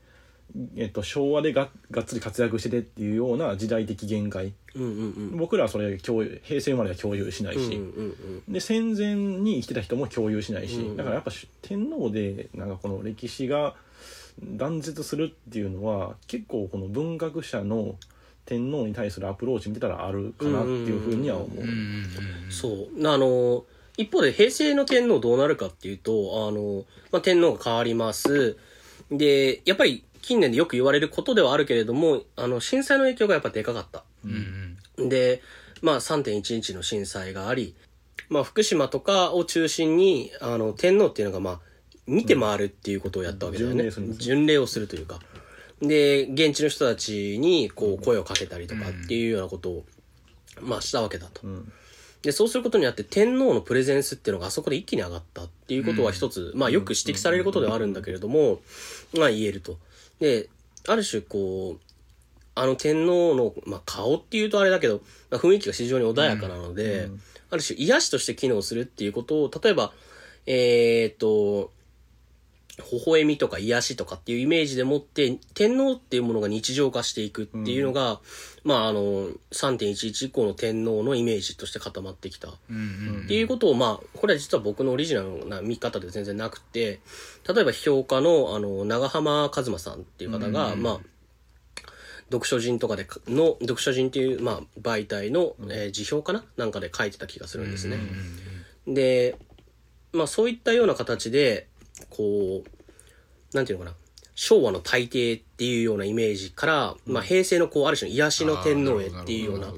[0.76, 4.54] えっと、昭和でががっつり活躍しててっていうような時代的限界。
[4.76, 8.16] うんうん僕らはそれ共有平成生まれは共有しないし、うんうん
[8.48, 13.76] うんで戦前に生きてた人も共有しないし、うんだからやっぱし天皇でなんかこの歴史が
[14.42, 17.96] 断絶するっていうのは結構この文学者の
[18.46, 21.50] 天皇に対するアプローチ見てたらあるかなっていうふうには思う。
[21.50, 22.06] うんうん
[22.50, 23.08] そう。
[23.08, 23.66] あの
[23.98, 28.58] 一方で平成の天皇どうなるかっていうとあの、まあ、天皇が変わります。
[29.12, 34.72] でやっぱり近年でよく言われることではあるけれどもあの震災の影響がやっぱでかかったうんうん
[35.10, 35.42] で、
[35.82, 37.76] まあ3.11の震災があり、
[38.30, 41.60] まあ福島とかを中心に、あの、天皇っていうのがまあ、
[42.08, 43.76] 見て回るっていうことをやったわけだよね。
[43.76, 45.20] 巡礼するん巡礼をするというか。
[45.82, 49.86] で、現地の人たちにこう声をかけたりとかっていうようなことを、
[50.62, 51.42] まあしたわけだと。
[51.44, 51.72] うん
[52.22, 58.62] で、そうすることによって天皇のプレゼンスっていうのがあそこで一気に上がったっていうことは一つ、まあよく指摘されることではあるんだけれども、
[59.18, 59.80] まあ言えると。
[60.22, 60.50] で、
[60.88, 61.80] ある種こう、
[62.54, 67.10] あの天皇の、まあ、顔っていうとあれだけど、まあ、雰囲気が非常に穏やかなので、
[67.50, 69.92] ある種癒しとして機能するっていうことを、例えば、
[70.46, 71.72] えーっと、
[72.92, 78.20] 微笑みとか癒しとかっていうイメージでもって、天皇っていうものが日常化していくっていうのが、
[78.64, 82.50] まああの、3.11以降の天皇のイメージとして固まってきた。
[82.70, 82.80] うんう
[83.20, 87.00] んっていうことを、まあ、これは実は僕のオリジナルな見方で全然なくて、
[87.48, 91.00] 例えば評価の、あの、長浜和馬さんっていう方が、うんまあ、
[92.26, 96.44] 読書人とかでか、の、読書人っていう、まあ、媒体の、えー辞表かな？
[96.58, 98.00] なんかで書いてた気がするんですね。
[98.88, 99.38] で、
[100.14, 101.68] まあ、そういったような形で、
[102.10, 103.98] こう、なんていうのかな、
[104.36, 109.74] 昭和の大帝っていうようなイメージから、まあ、平成のこう、ある種の癒しの天皇へっていうような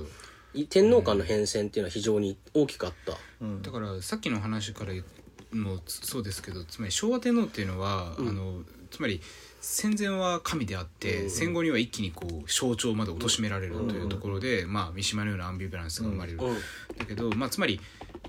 [0.70, 3.18] 天皇間の変遷っていうのは非常に大きかった。
[3.42, 3.62] うん。
[3.62, 4.94] だからさっきの話から
[5.52, 9.22] もそうですけどつまり昭和天皇っていうのは、あのつまり
[9.62, 16.56] 戦前は神であって、戦後には一気にこう象徴まで貶められるというところで、まあ、三島のようなアンビバランスが生まれる、うん。
[16.98, 17.80] だけど、まあ、つまり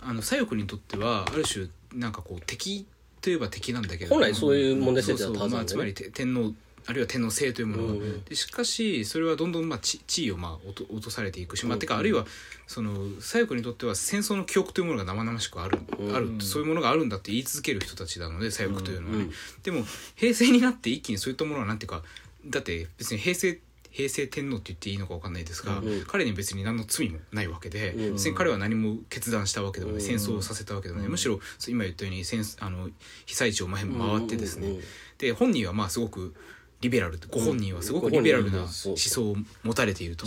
[0.01, 2.87] あの左翼にとってはある種なんかこう敵
[3.25, 4.15] といえば敵なんだけど。
[4.15, 5.93] 本来そういう問題設定だったはずまあ、なんだよね。
[5.95, 6.53] つまりて天皇
[6.87, 7.87] あるいは天皇制というもの。
[7.87, 8.25] が、うんうん。
[8.25, 12.27] でしかしそれはどんどんまあ地地位をまあ落と落とされていくし、まあ、てかあるいは
[12.67, 19.33] その左翼にとっては戦争の記憶というものが生々しくある,、うんあるそういうものがあるんだって言い続ける人たちなので左翼というのはね、うんうん。
[19.63, 19.85] でも
[20.17, 22.03] 平成になって一気にそういったものはなんていうか
[22.47, 23.59] だって別に平成
[23.95, 26.05] 平成天皇って言っていいのか分かんないですが、うん。
[26.07, 28.13] 彼に別に何の罪もないわけで、うん。
[28.15, 30.07] 別に彼は何も決断したわけでもない、うん。
[30.07, 32.91] 戦争をさせたわけでもない、むしろ今言ったように戦あの
[33.27, 34.81] 被災地を前回ってですね、
[35.19, 36.35] で本人はまあすごく
[36.81, 40.27] リベラルご本人はすごくうんリベラルな思想を持たれていると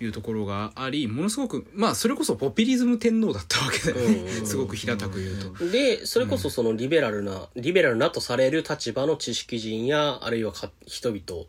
[0.00, 5.70] いうところがありものすごくまあそれこそポピュリズム天皇だったわけだよねすごく平たく言うと。
[5.70, 11.46] でそれこそそのリベラルな、リベラルなとされる立場の知識人やあるいはか人々っ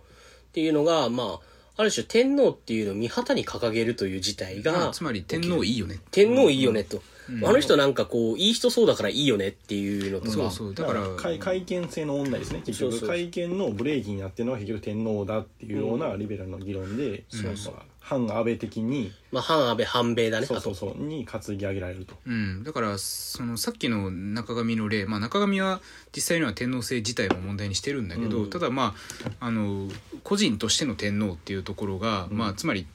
[0.52, 1.48] ていうのがまあ
[1.79, 5.99] ある種天皇っていうのを見旗に掲げるという事態が、まあつまり天皇いいよね。
[6.11, 7.01] 天皇いいよねと、
[7.41, 22.15] あの人なんかこういい人そうだからいいよねっていうのとか、そうそうだから会会見性の問題ですね結そうそう局会見のブレーキになってるのは結局天皇だっていうようなリベラルの議論で、そうそうまあ反安倍的にまあ反安倍反米だねそうそうそうに担ぎ上げられると。
[22.26, 25.80] うん、だからそのさっきの中上の例、まあ、中上は
[26.15, 28.50] 実際には天皇制自体も問題にしてるんだけど、うん。
[28.50, 28.95] ただま
[29.39, 29.88] ああの
[30.24, 32.88] 個人としての天皇っていうところが、まあ、つまり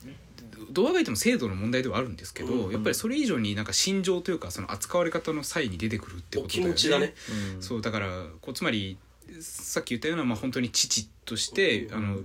[0.73, 6.71] どうあがいても制度の問題ではあるんですけど、やっぱりそれ以上になんか心情というかその扱われ方の際に出てくるってことだよね。
[6.71, 7.15] お気持ちだね。
[7.55, 7.63] うん。
[7.63, 8.09] そうだから
[8.41, 8.99] こうつまり
[9.41, 12.19] さっき言ったような、まあ、本当に父としてあの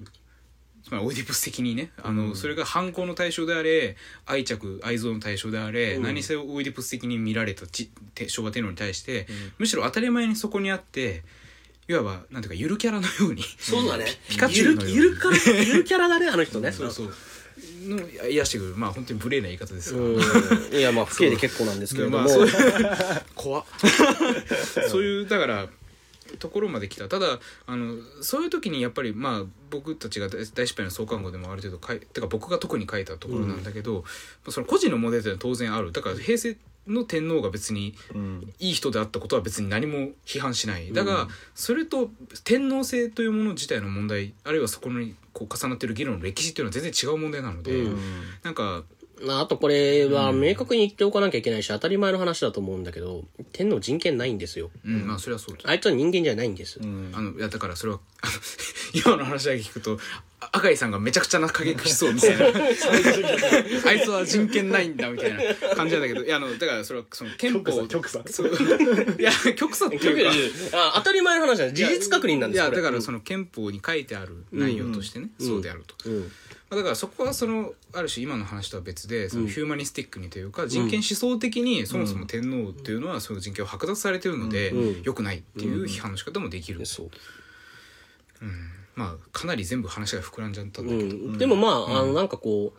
[0.89, 6.04] つまりオイディプス的にねあの、それが反抗の対象であれ愛着愛憎の対象であれ、うん。
[6.04, 9.28] 何せオイディプス的に見られたちて昭和天皇に対して、
[9.60, 11.21] むしろ当たり前にそこにあって
[11.88, 14.06] いわばなんていうかゆるキャラのようにそうだね。
[14.28, 14.95] ピカチュウのように。
[14.95, 15.04] ゆ
[15.75, 16.71] るキャラだねあの人ね。
[16.73, 17.13] そうそう。
[17.88, 18.75] の癒してくる。
[18.75, 20.02] まあ本当に無礼な言い方ですが。
[20.02, 20.17] う
[20.73, 20.75] ん。
[20.75, 23.65] いやまあ不敬で結構なんですけれども、 まあ、怖っ。
[24.89, 25.69] そういうだから
[26.37, 27.07] ところまで来た。
[27.07, 34.03] ただあのそういう時にやっぱりまあ僕たちが大大失敗の創刊号でもある程度書いてか僕が特に書いたところなんだけど、
[34.49, 35.91] その個人の問題というのは当然ある。
[35.91, 38.53] だから平成の天皇が別にうん。
[38.59, 40.91] いい人であったことは別に何も批判しない。
[40.91, 42.09] だが、それと
[42.43, 47.99] 天皇制というもの自体の問題あるいはそこにこう重なっている議論の歴史っていうのは全然違う問題なので、うん。
[48.43, 48.83] なんか
[49.21, 54.71] まああとこれは明確に言っておかなきゃいけないし当たり前の話だと思うんだけど天皇人権ないんですよ。
[54.86, 55.69] うん、まあそれはそうです。
[55.69, 57.12] あいつは人間じゃないんです、うん。
[57.13, 57.99] あのいやだからそれは
[58.93, 59.99] 今の話だけ聞くと
[60.41, 62.45] あ赤井さんがめちゃくちゃな過激しそうみたいな。
[63.86, 68.19] あいつは人権ないんだみたいな感じなんだけどいやあのだからそれはその憲法極左
[69.19, 70.77] いや極左っていうか。
[70.91, 71.71] あ当たり前の話だ。
[71.71, 75.47] 事実確認なんですいやだからその憲法に書いてある内容としてね、うん。
[75.47, 76.19] そうであると、うん。
[76.21, 76.27] ま
[76.71, 85.01] あだからそこはそのある種今の話とは別でそのヒューマニスティックにというか人権思想的にそもそも天皇っていうのはその人権を剥奪されてるのでうん。
[85.03, 87.12] 良くないっていう批判の仕方もできる、そう
[88.95, 92.73] まあかなり全部話が膨らんじゃったんだうけど、ん、でもまあ、あのなんかこ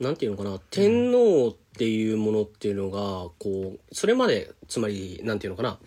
[0.00, 0.58] うなんていうのかな。
[0.70, 5.78] 天皇っていうものっていうのがこうそれまでつまりなんていうのかな。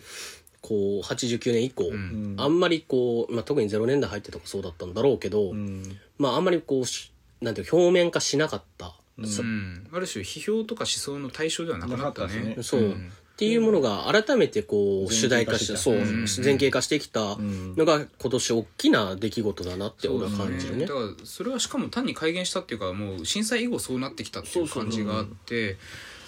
[0.61, 2.35] こう89年以降、ん。
[2.39, 5.83] あんまりこう、まあ、特に0年代入ってとかそうだったんだろうけど、うん。
[6.17, 12.57] まああんまりこうしなんていう表面化しなかった、さうん、ある種批評とか思想の対象ではなかったね。
[12.61, 15.95] そう、んっていうものが改めてこう主題化して前そう
[16.45, 17.75] 前傾化してきたん。
[17.75, 20.85] のが今年大きな出来事だなって俺は感じるね。
[20.85, 25.77] だからそれはしかも単に改元したっていうかもう震災以後そうなってきたっていう感じがあって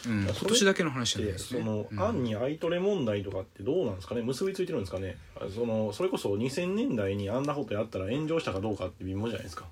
[0.06, 1.62] うん今年だけの話じゃないでですね。
[1.62, 2.00] その、うん。
[2.02, 4.22] 案にアイトレ問題とかってどうなんですかね？
[4.22, 5.16] 結びついてるんですかね？
[5.38, 9.66] あそのそれこそ2000年代にあんなことやったら炎上したかどうかって微妙じゃないですか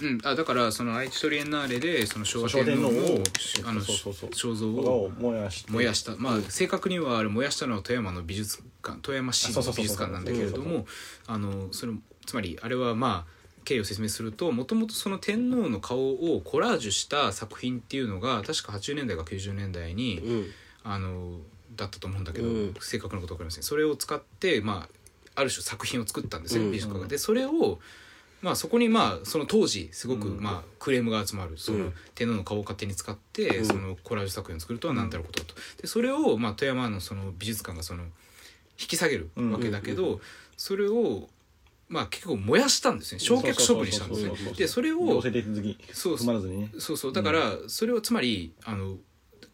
[0.00, 3.22] うん、あだからその愛知トリエンナーレでその昭和天皇をを
[3.64, 5.72] あの肖像をを燃やして。
[5.72, 6.16] 燃やした。
[6.16, 10.86] まあ正確にはあれ燃やしたのは富山の美術館富山市の美術館なんだけれども
[11.26, 11.92] あのそれ
[12.26, 15.98] つまりあれはまあ経緯を説明するともともとその天皇の顔
[16.34, 20.46] をコラージュした作品っていうのが確か80年代か90年代に、うん。
[20.84, 21.38] あの
[21.76, 22.74] だったと思うんだけど、うん。
[22.80, 23.62] 正確なことわかりません。
[23.62, 24.88] それを使ってま
[25.34, 26.72] あある種作品を作ったんですよ、うん。
[26.72, 27.06] 美術家が。
[27.06, 27.78] でそれを
[28.40, 30.42] まあそこにまあその当時すごくうん。
[30.42, 31.94] まあクレームが集まるそのうん。
[32.14, 33.64] 天皇の顔を勝手に使ってうん。
[33.64, 35.54] そのコラージュ作品を作るとは何たることだと。
[35.80, 38.04] でそれをまあ富山のその美術館がその
[38.80, 40.20] 引き下げるわけだけど
[40.56, 41.28] それを
[41.88, 43.18] まあ結構燃やしたんですね。
[43.18, 44.32] 焼却処分にしたんですね。
[44.56, 46.96] でそれ行をそうそう。
[46.96, 48.96] そうだからそれをつまりあの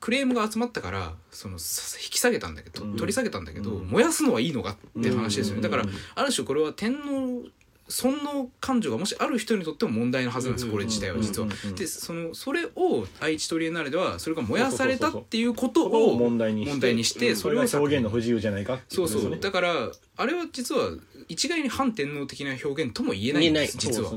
[0.00, 2.96] クレームが集まったからそのさ引き下げたんだけど、うん。
[2.96, 3.86] 取り下げたんだけど、うん。
[3.86, 5.62] 燃やすのはいいのかって話ですよね、うん。
[5.62, 7.48] だからうんある種これは天皇
[7.88, 11.48] 尊の感情がもしある人にとっても問題のはずなんですこれ自体は実は。
[11.76, 16.64] でそのそれを愛知トリエンナーレではそれが燃やされたっていうことをを問題に
[17.04, 19.38] してそれがそれを表現の不自由じゃないかそうそう。
[19.38, 20.90] だからあれは実は
[21.28, 24.12] 一概に反天皇的な表現とも言えないんです言実は。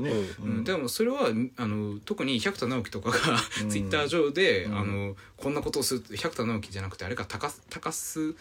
[0.64, 4.78] でもそれはあの特に百田直樹とかがツイッター上で、うん。
[4.78, 8.34] あのこんなことをする百田直樹じゃなくてあれか高須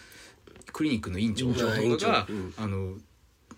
[0.72, 1.68] クリニックの院長とか
[2.08, 2.54] が、うん。
[2.58, 2.96] あの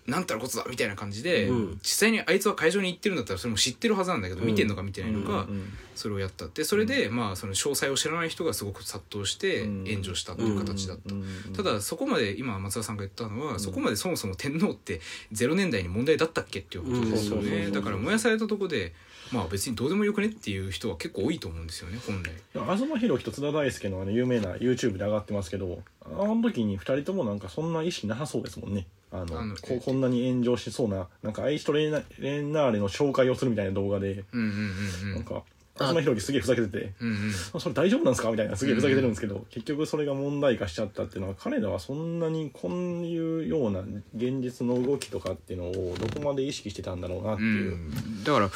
[0.10, 1.80] なんたらことだみたいな感じで、うん。
[1.82, 4.48] 実際にあいつは会場に行ってるんだったらそれも知ってるはずなんだけど、うん。
[4.48, 6.64] 見てんのか見てないのか、うんうんそれをやったって。
[6.64, 9.86] それで、まあその詳細を知らない人がすごく殺到してうん。
[9.86, 11.14] 炎上したっていう形だった。
[11.14, 15.02] うんただそこまで今松田さんが言ったのは、そこまでそもそも天皇って
[15.34, 17.44] 0年代に問題だったっけっていうことですようん。
[17.44, 18.94] そうそうそうそうねだから燃やされたとこで
[19.34, 22.32] まあ別にどうでもよくねっていう人は結構多いと思うんですよね本来。
[22.54, 35.14] 東博樹と津田大輔のあの有名な YouTube で上がってますけどあの時に2人ともなんかそんな意識なさそうですもんねあのあのここんなに炎上しそうななんかアイシトレーナレンナーレの紹介をするみたいな動画で、うんうんうんうん。
[35.16, 35.44] なんか
[35.80, 43.80] 東博樹すげえふざけててうんうんそれ大丈夫なんですかみたいなすげえふざけてるんですけど、結局それが問題化しちゃったっていうのは彼らはそんなにこういうような
[44.16, 47.46] 現実の動きとかっていうのをどこまで意識してたんだろうなってう。
[47.46, 48.24] いう、ん。
[48.24, 48.50] だから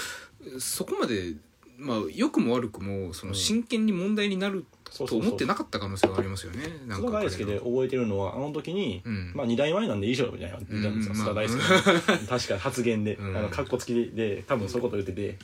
[0.59, 1.35] そこまで
[1.77, 4.65] まあ良くも悪くもその真剣に問題になる
[4.97, 6.67] と思ってなかった可能性がありますよね。
[6.87, 9.31] なん大輔で覚えてるのはあの時に、うん。
[9.33, 11.19] まあ2代前なんで以上みたいな言ったんですよ、うん。
[11.19, 13.35] 津田大輔の確か発言で、うん。
[13.35, 15.37] あのカッコつきで多分そういうこと言ってて、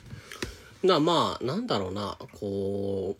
[0.86, 2.16] なまあなんだろうな。
[2.38, 3.16] こ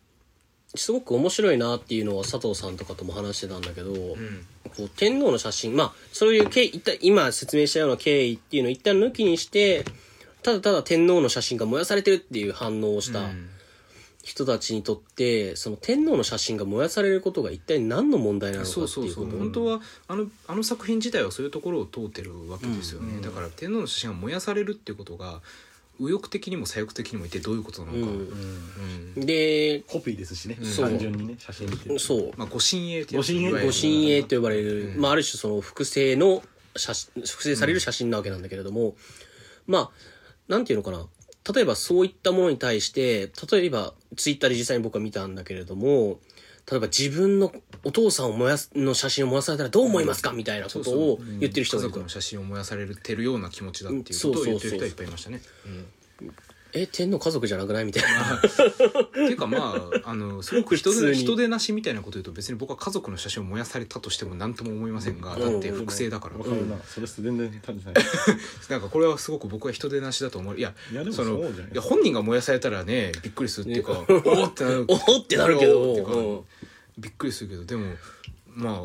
[0.74, 4.46] うすごく面白いなっていうのは佐藤さんとかとも話してたんだけど、うん。
[4.76, 5.76] こう天皇の写真。
[5.76, 9.84] まあそういう経緯今説明したような経緯っていうのを一旦抜きにして
[10.44, 13.20] ただただ天皇の写真が燃やされてるっていう反応をした。
[13.20, 13.50] うん
[14.22, 23.22] 人たちにとって、その天皇の写真が燃やされることが一体何の問題なのかってそいううことそうそう本当はあのあの作品自体はそういうところを通ってるわけですよね、うん。
[23.22, 25.40] だから天皇の写真が燃やされるっていうことが
[25.98, 29.26] 右翼的にも左翼的にも一体どういうことなのか、ううんん。
[29.26, 32.32] でコピーですしね、そう単純にね写真見てそう。
[32.36, 35.00] まあ、ご神営ってごと呼ばれる、うん。
[35.00, 36.42] まあ、ある種その複製の
[36.76, 38.96] 写真複製される写真なわけなんだけれども、
[39.66, 39.90] まあ
[40.48, 41.06] なんていうのかな
[41.54, 46.18] 例えばそういったものに対して例えばツイッターで実際に僕は見たんだけれども
[46.70, 50.32] 例えば自分のお父さんを燃やすの写真を燃やされたらどう思いますか？
[50.32, 51.92] みたいなことを言ってる人がいる。
[51.92, 55.40] と家族の写真を燃やされてるような気持ちだっていうことを言ってる人はいっぱいいましたね。
[56.72, 57.84] え天皇家族じゃなくない？
[57.84, 58.36] みたいな。
[58.36, 58.40] っ
[59.12, 65.40] ていうかまああのすごく人で普通に人でなしみたいなこと言うと別に僕は家族の写真を燃やされたとしても何とも思いませんが、うん。
[65.40, 67.94] だって複製だから、わかるな、それ全然立てない
[68.68, 70.58] なんかこれはすごく僕は人でなしだと思う。
[70.58, 71.72] いやいやでもそのそうじゃない。
[71.72, 75.92] いや本人が燃やされたらねびっくりするっていうか、おーってなるおーってなるけど。
[75.92, 76.40] っていうかうん。
[76.98, 77.64] びっくりするけど。
[77.64, 77.94] でも
[78.54, 78.82] まあ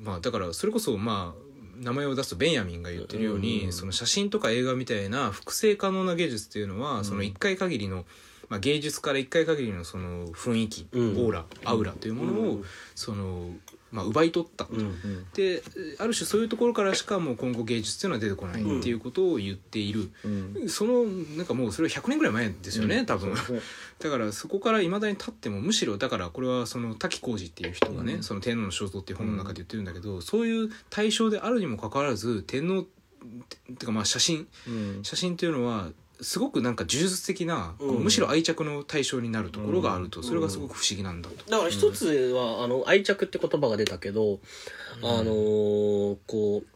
[0.00, 1.42] まあだからそれこそまあ
[1.82, 8.04] 名前を出すとベンヤミンが言ってるように、うんその写真とか映画みたいな複製可能な芸術っていうのは、その一回限りの、
[8.48, 11.10] まあ、芸術から一回限りのその雰囲気、うん。
[11.16, 12.64] オーラアウラというものを、うん。
[12.94, 13.50] その、
[13.92, 14.72] まあ、奪い取ったと。
[14.72, 15.26] うんうん。
[15.34, 15.62] で
[15.98, 20.28] ある種そういうところからしかもう今後芸術っていうのは出てこないっていうことを言っている、う
[20.64, 20.68] ん。
[20.68, 23.36] そのなんかもうそれは100年ぐらい前ですよね、多分。
[23.36, 28.22] そうですねだからそこからいまだに立ってもむしろだからこれはその滝浩二っていう人がね「うん。
[28.22, 34.48] その天皇の肖像」っていう本の中で言ってるんだけど、そういう対象であるにもかかわらず天皇ってかまあ写真。
[34.66, 35.00] うん。
[35.02, 35.90] 写真っていうのは
[36.22, 40.26] すごくなんか呪術的な、こううんむしろ愛着の対象になるところがあると、うん。
[40.26, 41.50] それがすごく不思議なんだと。
[41.50, 44.40] だから一つは、あの愛着って言葉が出たけど、
[45.02, 46.66] あのーこう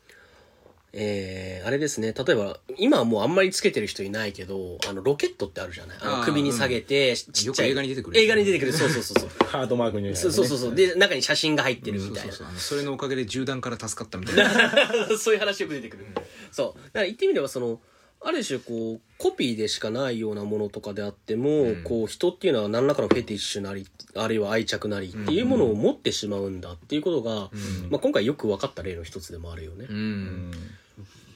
[0.98, 2.12] えーあれですね。
[2.12, 5.98] 例えば今はもうあんまりつけてる人いないけどあのロケットってあるじゃない。
[6.00, 8.72] あのあー首に下げて、ちっちゃいよく映画に出てくる映画に出てくる。
[8.72, 9.30] そうそうそうそう。
[9.46, 10.74] ハートマークに入れたそうそうそうそう。
[10.74, 12.28] で中に写真が入ってるみたいな。
[12.28, 12.46] そうそうそう。
[12.48, 15.08] あのそれのおかげで銃弾から助かったみたいな。
[15.18, 16.06] そういう話よく出てくる、
[16.50, 16.80] そう。
[16.80, 17.78] だから言ってみればその
[18.20, 21.82] ある種こうコピーでしかないようなものとかであっても、うん。
[21.84, 27.90] こう人っていうのは何らかのフェティッシュなりあるいは愛着なりっていうものを持ってしまうんだっていうことが、うん。
[27.90, 29.86] まあ、今回よく分かった例の一つでもあるよね。
[29.88, 29.96] うん。
[29.96, 30.50] うん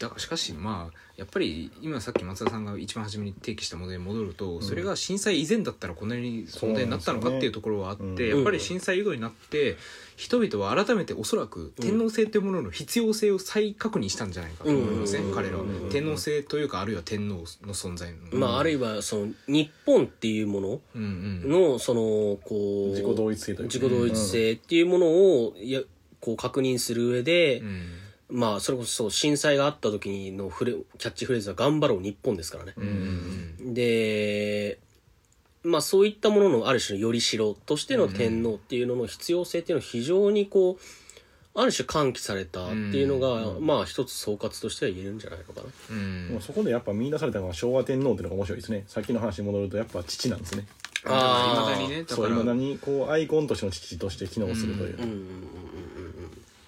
[0.00, 9.76] だからしかしまあやっぱり今さっき松田さんが一番初めに提起した問題に戻ると、それが震災以前だったらこんなに問題になったのかっていうところはあって、やっぱり震災以後になって
[10.20, 15.34] 人々は改めておそらく天皇制っていうものの必要性を再確認したんじゃないかと思いますね、うん。
[15.34, 15.62] 彼らは。
[15.62, 15.88] うん。
[15.88, 21.50] 天皇制というかあるいは天皇の存在の、まあ、あるいはその日本っていうものうんうん。
[21.50, 22.00] のその
[22.44, 23.74] こう自己同一性というか。
[23.74, 25.80] 自己同一性っていうものをいや
[26.20, 27.86] こう確認する上で、うん。
[28.28, 32.74] まあそれこそ震災があった時のフレキャッチフレーズは「頑張ろう日本」ですからね。
[32.76, 33.74] うんうん。
[33.74, 34.78] で
[35.62, 40.82] まあそういったもののある種のよりしろとしての天皇っていうのの必要性っていうのを非常にこう
[41.54, 43.66] ある種喚起されたっていうのが、うん。
[43.66, 45.66] まあ一つ総括としては言えるんじゃないのかな。
[45.90, 45.98] う
[46.38, 46.40] ん。
[46.40, 48.84] そこでやっぱ見出されたのが昭和天皇っていうのが面白いですね。
[48.86, 50.66] さっきの話に戻るとやっぱ父なんですね。
[51.04, 51.76] あー。
[51.76, 55.02] いまだにねそういまだにこうアイコンとしての父として機能するという、うん。
[55.02, 55.10] うん。
[55.10, 55.26] うん。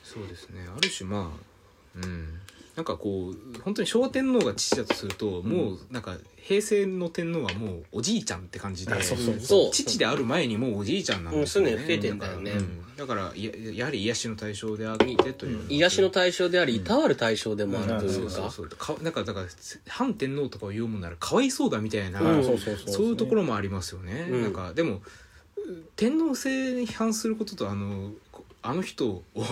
[0.03, 0.67] そうですね。
[0.77, 2.42] ある種まあうん
[2.77, 9.37] なんかこう本当に昭和天皇が父だとすると、もうなんか平成の天皇はもうおじいちゃんって感じであそうそうう。
[9.37, 9.71] んそう。
[9.71, 11.91] 父である前にもうおじいちゃんなんですよね、うんそう。
[11.91, 12.53] いうの増えてんだよね。
[12.97, 13.33] だから,、うん。
[13.33, 18.51] だからややはり癒しの対象であってという、癒しの対象であり、いたわる対象でもあるといそううそうか。
[18.51, 18.69] そう。
[18.69, 19.47] かなんかだから
[19.89, 23.07] 反天皇とかを言うもんならかわいそうだみたいな、うんそうそうそうそう。
[23.09, 24.43] いうところもありますよね、うん。
[24.43, 25.03] なんかでも
[25.95, 28.32] 天皇制に批判することとあのこ
[28.63, 29.45] あの人をうん。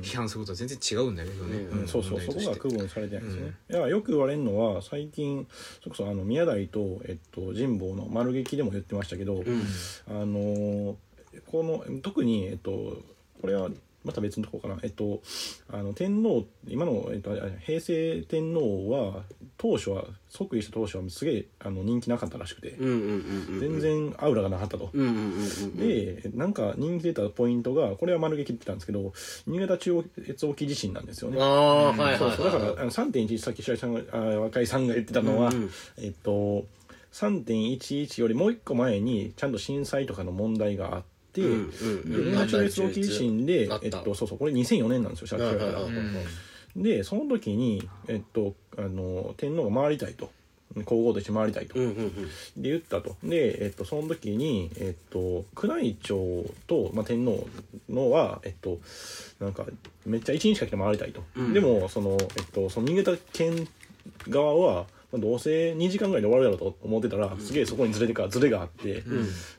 [0.00, 1.80] 批判することは全然違うんだけどね、うん。
[1.80, 2.20] うん、そうそう。
[2.20, 5.46] そこが区分されてないんですね、いやよく言われるのは最近
[5.80, 9.44] それこそあの宮台と、えっと、神保の丸劇でも言ってましたけど、うん。
[10.08, 10.94] あのー
[11.50, 13.02] この特に、えっと、
[13.40, 13.68] これは
[14.04, 15.20] また別のところかな、えっと、
[15.70, 17.30] あの天皇今の、えっと、
[17.64, 19.22] 平成天皇は
[19.56, 22.76] 当初は即位した当初はすげえあの人気なかったらしくて。
[22.78, 24.90] 全然アウラがなかったと。
[25.76, 29.12] でなんか人気出たポイントがこれは丸劇って言ってたんですけど
[29.46, 31.38] 新潟中央越沖地震なんですよね。
[31.38, 35.70] だからあの3.11さっき白井さんがあ若井さんが言ってたのは、うんうん。
[35.98, 36.66] えっと
[37.12, 42.24] 3.11よりもう一個前にちゃんと震災とかの問題があって、うんうんうん。
[42.24, 43.86] で新潟中越沖地震であっ、た。
[43.86, 45.92] えっと、そうそうこれ2004年なんですよ社長からはいはいはい。
[46.76, 46.82] うん。
[46.82, 50.30] でその時に、えっと、あの天皇が回りたいと。
[50.82, 52.12] 皇后として回りたいと、うんうんうん。
[52.60, 53.16] で言ったと。
[53.22, 57.46] で、えっと、その時に、えっと、宮内庁と、まあ、天皇
[57.88, 58.78] のは、えっと、
[59.38, 59.66] なんか
[60.04, 61.52] めっちゃ1日かけて回りたいと、うん。
[61.52, 63.68] でもその、えっと、その新潟県
[64.28, 64.84] 側は、まあ、
[65.18, 69.02] どうせ2時間ぐらいで終わるやろと思ってたら、すげえそこにずれてかずれがあって、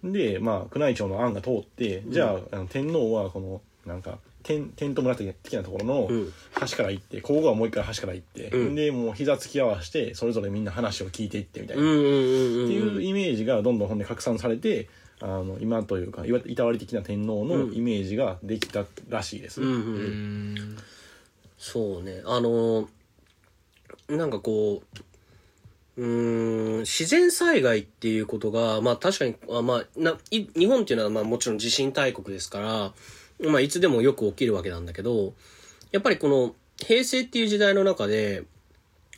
[0.03, 6.33] で、まあ、宮内庁の案が通ってじゃあ,、あの天皇はこのなんかテンテント村的なところのうん。
[6.53, 8.75] 端から行って皇后はもう一回端から行って、うん。
[8.75, 11.83] でもう膝つき合わせてそれぞれみんな話を聞いていってみたいな。
[11.83, 12.65] うんうんうんうん。
[12.65, 14.87] っていうイメージがどんどんほんで拡散されて
[15.19, 20.53] あの今というかいわいたわり的な天皇のイメージができたらしいです、うんうんううん。
[20.55, 20.77] ん
[21.57, 22.21] そうね。
[22.25, 22.87] あのー、
[24.09, 24.99] なんかこう、
[25.97, 32.59] うーん、自然災害っていうことが、まあ確かに、あまあな、い日本っていうのはまあもちろん地震大国ですか
[33.39, 35.33] ら、まあいつでもよく起きるわけなんだけど、
[35.91, 38.43] やっぱりこの平成っていう時代の中で、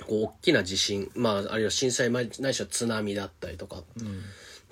[0.07, 3.83] こう大きな地震、まああるいは震災ないないしは津波だったりとか、っ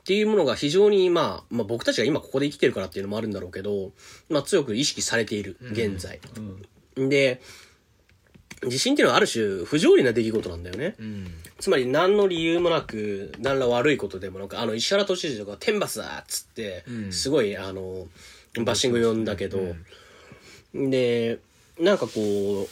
[0.04, 3.92] ていうものが非常に、まあ、まあ僕たちが今ここで生きてるからっていうのもあるんだろうけど、
[4.30, 6.20] まあ強く意識されている、現在。
[6.96, 7.42] で、
[8.68, 10.96] 地震っていうのはある種不条理な出来事なんだよね。
[11.00, 11.28] うん。
[11.60, 17.14] つまり何の理由もなく、何ら悪いことでもなく、あの、石原都知事とか天罰だっつって、うん。
[17.14, 18.08] すごい、あの、
[18.64, 19.76] バッシング呼んだけど、
[20.74, 21.40] で、
[21.80, 22.68] なんかこ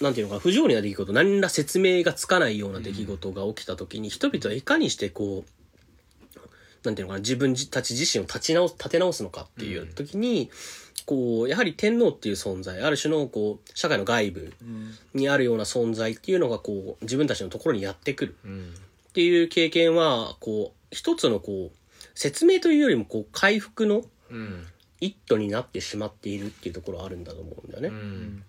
[0.00, 5.62] う、なんていうのかな、不条理な出来事、何ら説明がつかないような出来事が起きた時に、人々はいかにしてこう、
[6.84, 10.50] なんていうのかな、自分たち自身を立ち直す、立て直すのかっていう時に、
[11.04, 14.52] こう、やはり天皇っていう存在、ある種のこう、社会の外部
[15.14, 18.36] にあるような存在っていうのがこう、自分たちのところにやってくる。
[18.44, 18.74] うん。
[19.08, 21.76] っていう経験は、こう、一つのこう、
[22.14, 24.66] 説明というよりもこう、回復のうん。
[25.02, 27.88] 一途になってしまっているっていうところはあるんだと思うんだよね。
[27.88, 28.44] うん。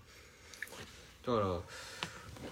[1.25, 1.47] だから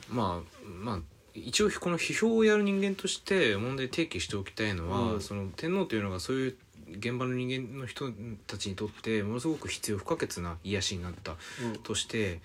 [0.10, 1.00] まあまあ
[1.36, 5.22] 一応この批評をやる人間として問題提起しておきたいのは、うん。
[5.22, 6.58] その天皇というのがそういう
[6.98, 8.12] 現場の人間の人
[8.48, 11.36] たちにとってものすごく必要不可欠な癒しになった
[11.84, 12.40] として、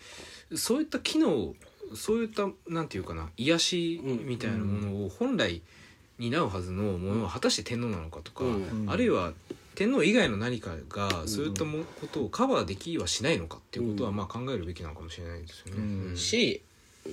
[0.55, 1.55] そういった機能
[1.95, 5.63] そういったなんていうかな癒しみたいなものを本来
[6.19, 8.87] 担うはずのものは果たして天皇なのかとか、うん。
[8.89, 9.33] あるいは
[9.75, 15.77] 天皇以外の何かがそういったもことをカバーできはしないのかっていうことはまあ考えるべきなのかもしれないですよね。
[15.77, 16.17] うんうん。
[16.17, 16.63] し、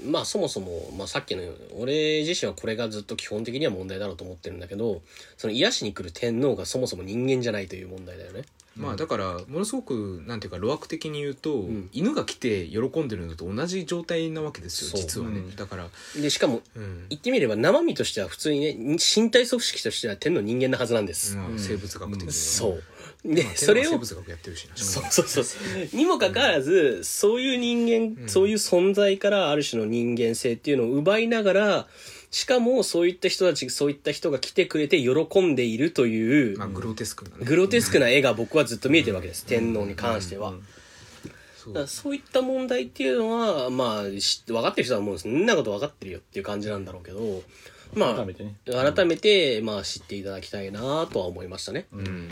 [0.05, 1.43] まあそもそも、まあさっきの、
[1.77, 5.01] 俺自身はこれがずっと基本的には問題だろうと思ってるんだけど、
[5.37, 8.43] その癒しに来る天皇がそもそも人間じゃないという問題だよね。
[8.75, 11.89] まあだからものすごくなんていうか路悪的に言うと、ん。
[11.93, 15.01] 犬が来て喜んでるのと同じ状態なわけですよそう。
[15.01, 15.55] 実はね、うん。
[15.55, 15.87] だから、
[16.19, 17.05] で、しかも、うん。
[17.09, 21.35] 言ってみれば生身としては普通にね、身体組織としては天皇人間なはずなんです。
[21.35, 22.83] まあ、生物学的にはね、そう。
[23.26, 24.76] で、まあそれを天皇は生、物学やってるしな。
[24.76, 25.43] そうそうそう。
[25.43, 25.57] そ
[25.93, 25.97] う。
[25.97, 31.88] にもかかわらず、そういう人間、そういう存在からある種の人間性っていうのを奪いながら、
[32.32, 37.45] しかもそういった人たち、そういった人が来てくれて喜んでいるという、まあグロテスクなね。
[37.45, 39.45] グロテスクな絵が僕はずっと見えてるわけです。
[39.45, 40.53] 天皇に関しては。
[41.63, 41.74] そう。
[41.74, 47.43] だからそういった問題っていうのは、まあ、知って分かってる人はもうそんなこと分かってるよっていう感じなんだろうけど、
[47.93, 48.55] まあ、改めてね。
[48.65, 51.86] 改めて、まあ、知っていただきたいなとは思いましたね。
[51.93, 52.30] うん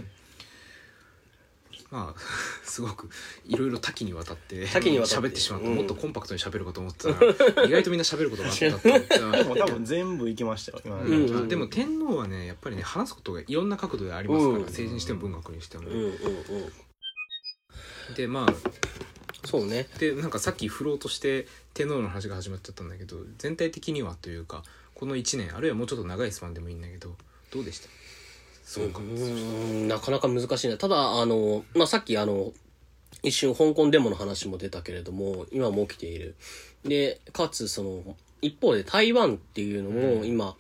[1.92, 2.20] まあ
[2.64, 3.10] すごく
[3.46, 5.28] いろいろ多岐にわたって多岐にわたって。
[5.28, 5.76] 喋ってしまった、うん。
[5.76, 9.32] もっとコンパクトに喋るかと思ってたら意外とみんな喋ることがあったって言ってた。
[9.32, 10.96] で も多分全部いきましたよ今。
[10.98, 11.44] のうん。
[11.46, 14.64] あでも天皇はねやっぱりね話すことがいろんな角度でありますから、うん。
[14.66, 16.08] 政治にしても文学にしても、うんうんう
[18.12, 18.14] ん。
[18.16, 18.54] でまあ
[19.48, 19.90] そうね。
[20.00, 24.64] でなんかさっき振ろうとして天皇の話が始まっちゃったんだけど全体的にはというか
[24.94, 27.16] この1年あるいはもうちょっと長いスパンでもいいんだけど
[27.52, 27.90] どうでした？
[28.64, 30.78] そうか、うんなかなか難しいな。
[30.78, 32.52] ただあの、まあ、さっきあの
[33.24, 36.36] 一瞬香港デモの話も出たけれども今も起きている。
[36.84, 40.56] でかつその一方で台湾っていうのも今、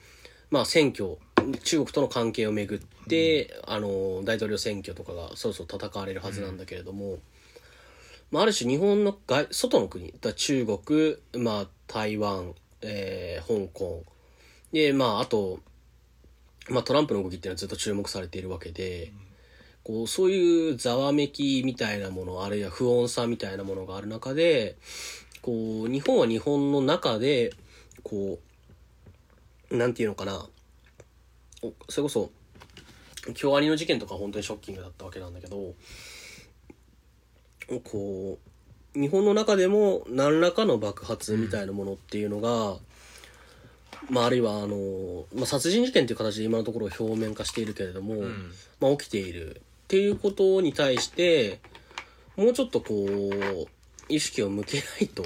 [0.51, 1.17] まあ、選挙
[1.63, 7.17] 中国との関係をめぐって、あの大統領選挙とかがそろそろ戦われるはずなんだけれども、
[8.29, 14.03] まあ、ある種日本の外外の国だ中国、まあ、台湾、えー香港。
[14.71, 15.59] でまああと
[16.72, 19.11] まあ、トランプの動きっていうのはずっと注目されているわけで、
[19.84, 24.78] こうそういうざわめきみたいなものあるいは不穏さみたいなものがある中で
[25.41, 27.51] こう日本は日本の中で
[28.03, 28.39] こ
[29.72, 30.47] うなんていうのかな。
[31.63, 32.32] おそれこそ
[33.36, 35.76] 京アニの事件とか本当にショッキングだったわけなんだけど
[37.84, 38.39] こ
[38.95, 42.78] う日本の中でも何らかの爆発みたいなものっていうのが、
[44.09, 48.51] まあ、あるいはあの、まあ、殺人事件という形で今のところ表面化しているけれども、ん。
[48.79, 49.57] まあ、起きている。
[49.57, 51.59] っていうことに対して
[52.37, 53.67] もうちょっとこう
[54.07, 55.25] 意識を向けないと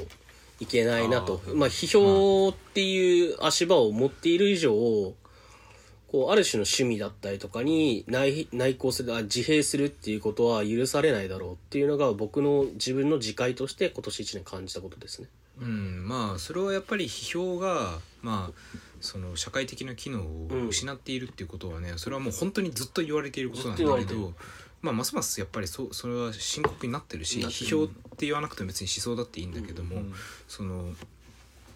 [0.59, 1.39] いけないなと。
[1.53, 15.27] まあ、批評っていう足場を持っている以上こうある種の趣味だったりとかに内内向するあ自閉するっていうことは許されないだろうっていうのが僕の自分の自戒として今年1年感じたことですね。
[15.61, 24.33] うん、まあそれはやっぱり批評がまあその社会的な機能を失っているっていうことはね、それはもう本当にずっと言われていることなんだけど、
[24.81, 30.01] まあ、ますますやっぱりそそれは深刻になってるし批評って言わなくても別に思想だっていいんだけども、
[30.47, 30.93] その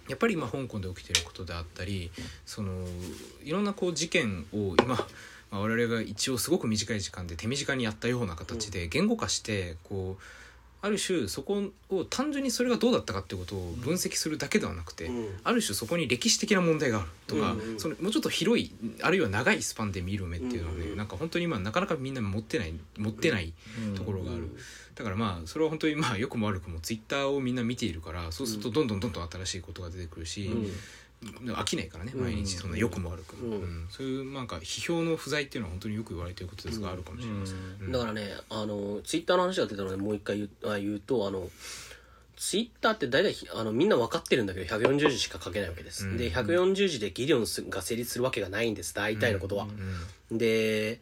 [0.10, 2.12] やっぱり今香港で起きてることであったり
[2.46, 2.72] その
[3.44, 5.08] いろんなこう事件を今、ま
[5.52, 10.24] あ、我々が一応すごく短い時間で手短にやったような形で言語化してこう
[10.82, 15.40] ある種そこを単純にそれがどうだったかっていうことを分析するだけではなくて、うん。
[15.44, 17.80] ある種そこに歴史的な問題があるとか、うんうん。
[17.80, 18.72] そのもうちょっと広い
[19.02, 20.98] あるいは長いスパンで見る目っていうのはね、うんうん。
[20.98, 23.54] なんか本当に今なかなかみんな持ってない持ってない
[23.96, 24.50] ところがある、
[24.96, 30.72] だからまあそれは本当にまあ良くも悪くもツイッターをみんな見ているからそうするとどんどんどんどん新しいことが出てくるし、うん
[31.22, 32.24] 飽きないからねうん。
[32.24, 33.62] 毎日そんな良くも悪くも、うん。
[33.62, 33.88] うん。
[33.90, 37.92] そういうなんか批評の不在っていうのは本当によく言われていることですがあるかもしれません、うん。
[37.92, 41.50] だからね、あの、ツイッターの話が出たので、もう一回言うあ言うと、あの、
[42.40, 46.18] ツイッターって大体ひあのみんな分かってるんだけど140字しか書けないわけです、うん。
[46.18, 49.68] で140字で議論すが成立するわけがないんです大体のことは、
[50.32, 51.02] で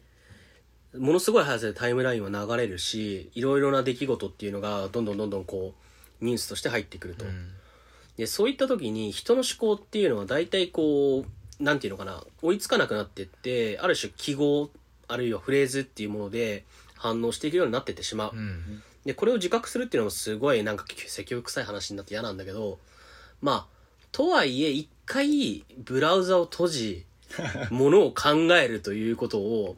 [0.98, 5.76] ものすごい速さでタイムラインは流れるしいろいろな出来事っていうのがどんどんどんどんこ
[6.22, 7.52] うニュースとして入ってくると、うん
[8.18, 11.24] でそういった時に人の思考っていうのは大体こ
[11.60, 14.70] うなんていうのかな追いつかなくなってってある種記号
[15.08, 16.66] あるいはフレーズっていうもので
[16.96, 18.84] 反応していくようになってってしまう、うん。
[19.06, 22.80] でこれを自覚するっていうのもすごいなんか積極臭い話になって嫌なんだけど
[23.42, 23.66] まあ
[24.12, 27.06] とはいえ一回ブラウザを閉じ
[27.70, 29.78] ものを考えるということを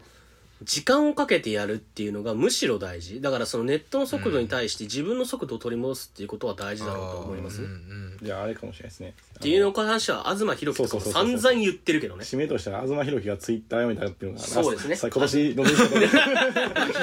[0.64, 3.22] 時間をかけてやるっていうのがむしろ大事。
[3.22, 7.62] だからそのネットの速度に対して自分の速度を取り戻すっていうことは大事だろうと思います。
[7.62, 9.14] ね、うんうんじゃああれかもしれないですね。
[9.40, 12.26] っていうのに関しては東博樹とかも散々言ってるけどね。
[12.26, 14.96] 締めとしては東博樹がツイッターやめたっていうのがそうですね。
[14.98, 15.76] さ今年の批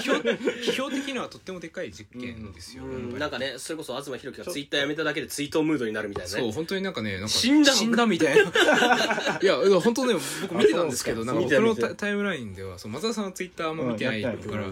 [0.02, 6.40] 評 批評的にはとってもでかい実験ですよ、うんなんかねそれこそ東博樹がツイッターやめただけで追悼ムードになるみたいなね。
[6.40, 8.42] そう本当になんかねなんか死んだの死んだみたいな。
[9.40, 11.42] いや本当ね僕見てたんですけどあなんか。
[11.42, 14.66] 僕のタタイムラインではそう松田さんはツイッターあんま見てないうんから,、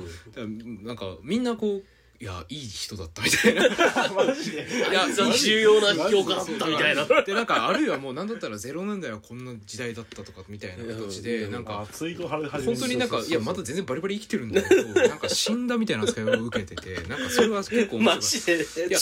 [0.83, 0.97] なん。
[0.97, 1.83] かみんなこう
[2.21, 3.63] いやいい人だったみたいな。
[4.15, 4.59] マジで。
[4.59, 5.05] いや
[5.37, 7.05] 重要な評価だったみたいな。
[7.23, 7.35] で。
[7.35, 11.23] なんかあるいはもうなんだったら0年代はこんな時代だったとかみたいな形うん。
[11.25, 18.87] でなんかあツイート貼る始め本当になんかいやまだ全然バリバリ生きてるんだけどなんか死んだみたいな扱いを受けててなんかそれは結構面マ白いジで。
[18.89, 18.99] いや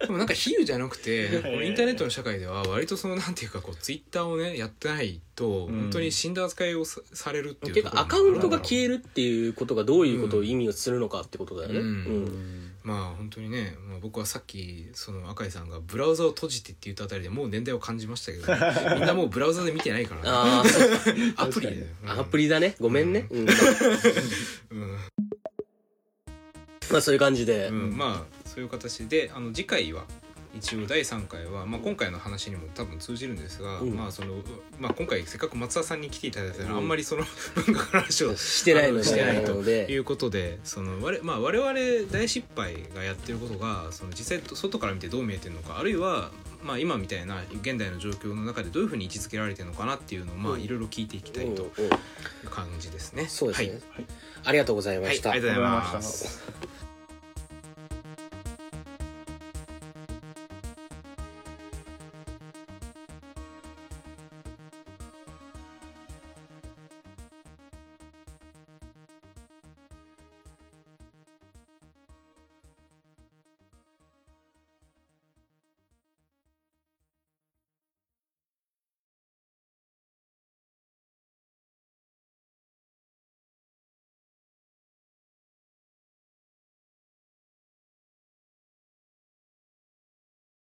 [0.00, 1.26] でもなんか比喩じゃなくて
[1.64, 6.34] インターネットの社会では割とそのなんていうかこうツイッターをねやってないとうん本当に死ん。
[6.34, 11.80] だ扱いをさされるっていう結構アカウントが消ええるっていうことがどういうことを意味をするのかってことだよね。
[11.80, 11.86] うん。
[11.86, 12.72] うん。
[12.82, 18.46] まあ本当にね、まあ、僕はさっきその赤井さんがブラウザを閉じてって言ったあたりでもう年代を感じましたけど
[18.94, 20.62] みんなもうブラウザで見てないから、ね、あ
[21.36, 22.76] あ、 アプリで、うんアプリだね。
[22.80, 23.26] ごめんね。
[23.30, 23.40] うん。
[23.40, 23.48] うん。
[26.90, 27.68] まあそういう感じで。
[27.68, 27.96] うん。
[27.96, 30.04] まあそういう形であの次回は
[30.56, 33.94] 一応第3回は、まあ、今回の話にも多分通じるんですが、うん。
[33.94, 34.34] まあその
[34.78, 36.76] まあ、今回せっかく松田さんに来ていただいたら、うん。
[36.76, 39.86] あんまりその 文化の話をしてないのでしてないとなので。
[39.90, 41.72] いうことでその我,、まあ、我々
[42.10, 46.30] 大失敗がやってることがその実際外から見てどう見えてるのかあるいは、
[46.62, 50.62] まあ、今みたいな現代の状況の中でどういうふうに位置づけられてるのかなっていうのを、まあ、うん。
[50.62, 53.26] いろいろ聞いていきたいという感じですね。
[53.28, 54.04] そうですね、はい。
[54.44, 56.75] ありがとうございまはい、した、ありがとうございまありがとうございま。